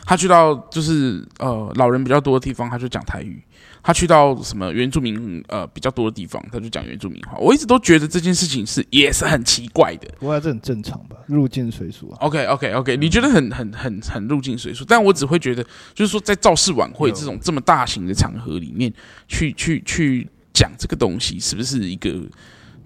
[0.06, 3.36] 他去到就是呃老人比较多的地方，他就讲台语；
[3.84, 7.38] 他去到什么原住民呃比较多的地方，他就讲原住民话。
[7.38, 10.08] 我一直都觉得这件事情是也是很奇怪的。
[10.18, 12.18] 不过这很正常吧，入境随俗啊。
[12.22, 15.62] OK OK OK，你觉得很很很很入境随俗，但我只会觉得，
[15.94, 18.94] 就是说在造势晚会这种这么大型的场合里面，
[19.28, 22.10] 去去去讲这个东西，是不是一个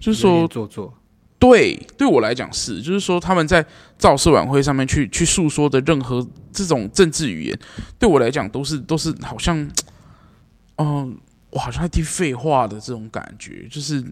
[0.00, 0.92] 就是说做作？
[1.42, 3.66] 对，对我来讲是，就是说他们在
[3.98, 7.58] 造势晚会上面去去诉说的任何这种政治语言，
[7.98, 9.68] 对我来讲都是都是好像，
[10.76, 11.18] 嗯、
[11.50, 14.04] 我好像在听废话的这种感觉，就是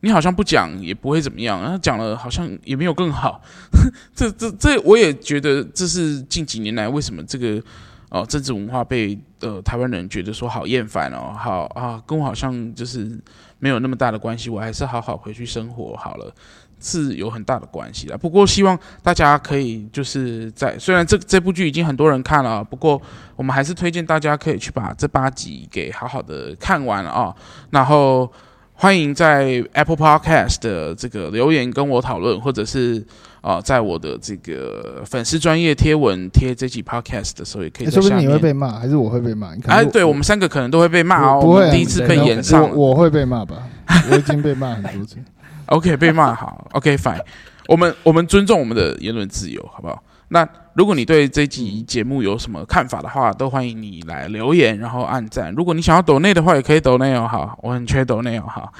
[0.00, 3.42] 你好像不讲也不会怎么样，然后讲了好像也没有更好，
[4.16, 7.62] 这这这我也觉得这是近几年来为什么这个
[8.08, 13.16] 哦、政治文化被呃台湾人觉得说好厌烦哦，好啊跟我好像就是
[13.58, 16.34] 没有那么大的关系，我还是好好回去生活好了。
[16.80, 23.00] 是有很大的关系的，不过希望大家可以就是在虽然这这部剧已经很多人看了，不过
[23.36, 27.34] 我们还是推荐大家可以去把这八集给好好的看完了啊。
[27.70, 28.30] 然后
[28.72, 33.04] 欢迎在 Apple Podcast 的这个留言跟我讨论，或者是
[33.42, 37.90] 啊在我的这个粉丝专业贴文贴这集 Podcast 的时候，也可以。
[37.90, 39.54] 说不定你会被骂，还是我会被骂？
[39.66, 41.40] 哎，对我们三个可能都会被骂哦。
[41.42, 43.68] 不会，第一次被演上，我会被骂吧？
[44.10, 45.16] 我已经被骂很多次。
[45.70, 46.68] OK，被骂好。
[46.72, 47.20] OK，fine。
[47.66, 50.02] 我们我们尊重我们的言论自由，好不好？
[50.32, 55.52] 那如果你对这集节目有什么看法的话，都欢迎你来留言，然后按赞。
[55.54, 58.72] 如果你想要抖内的话，也可以抖内哦，好，我很缺抖内哦，好。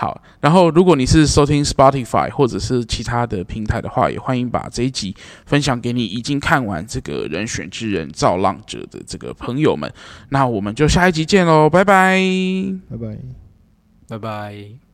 [0.00, 9.92] 好，然后如果你是收听 Spotify 或者是其他的平台的话，也欢迎把这一集分享给你已经看完这个人选之人造浪者的这个朋友们。
[10.28, 12.16] 那我们就下一集见喽，拜拜，
[12.88, 13.18] 拜拜，
[14.08, 14.87] 拜拜。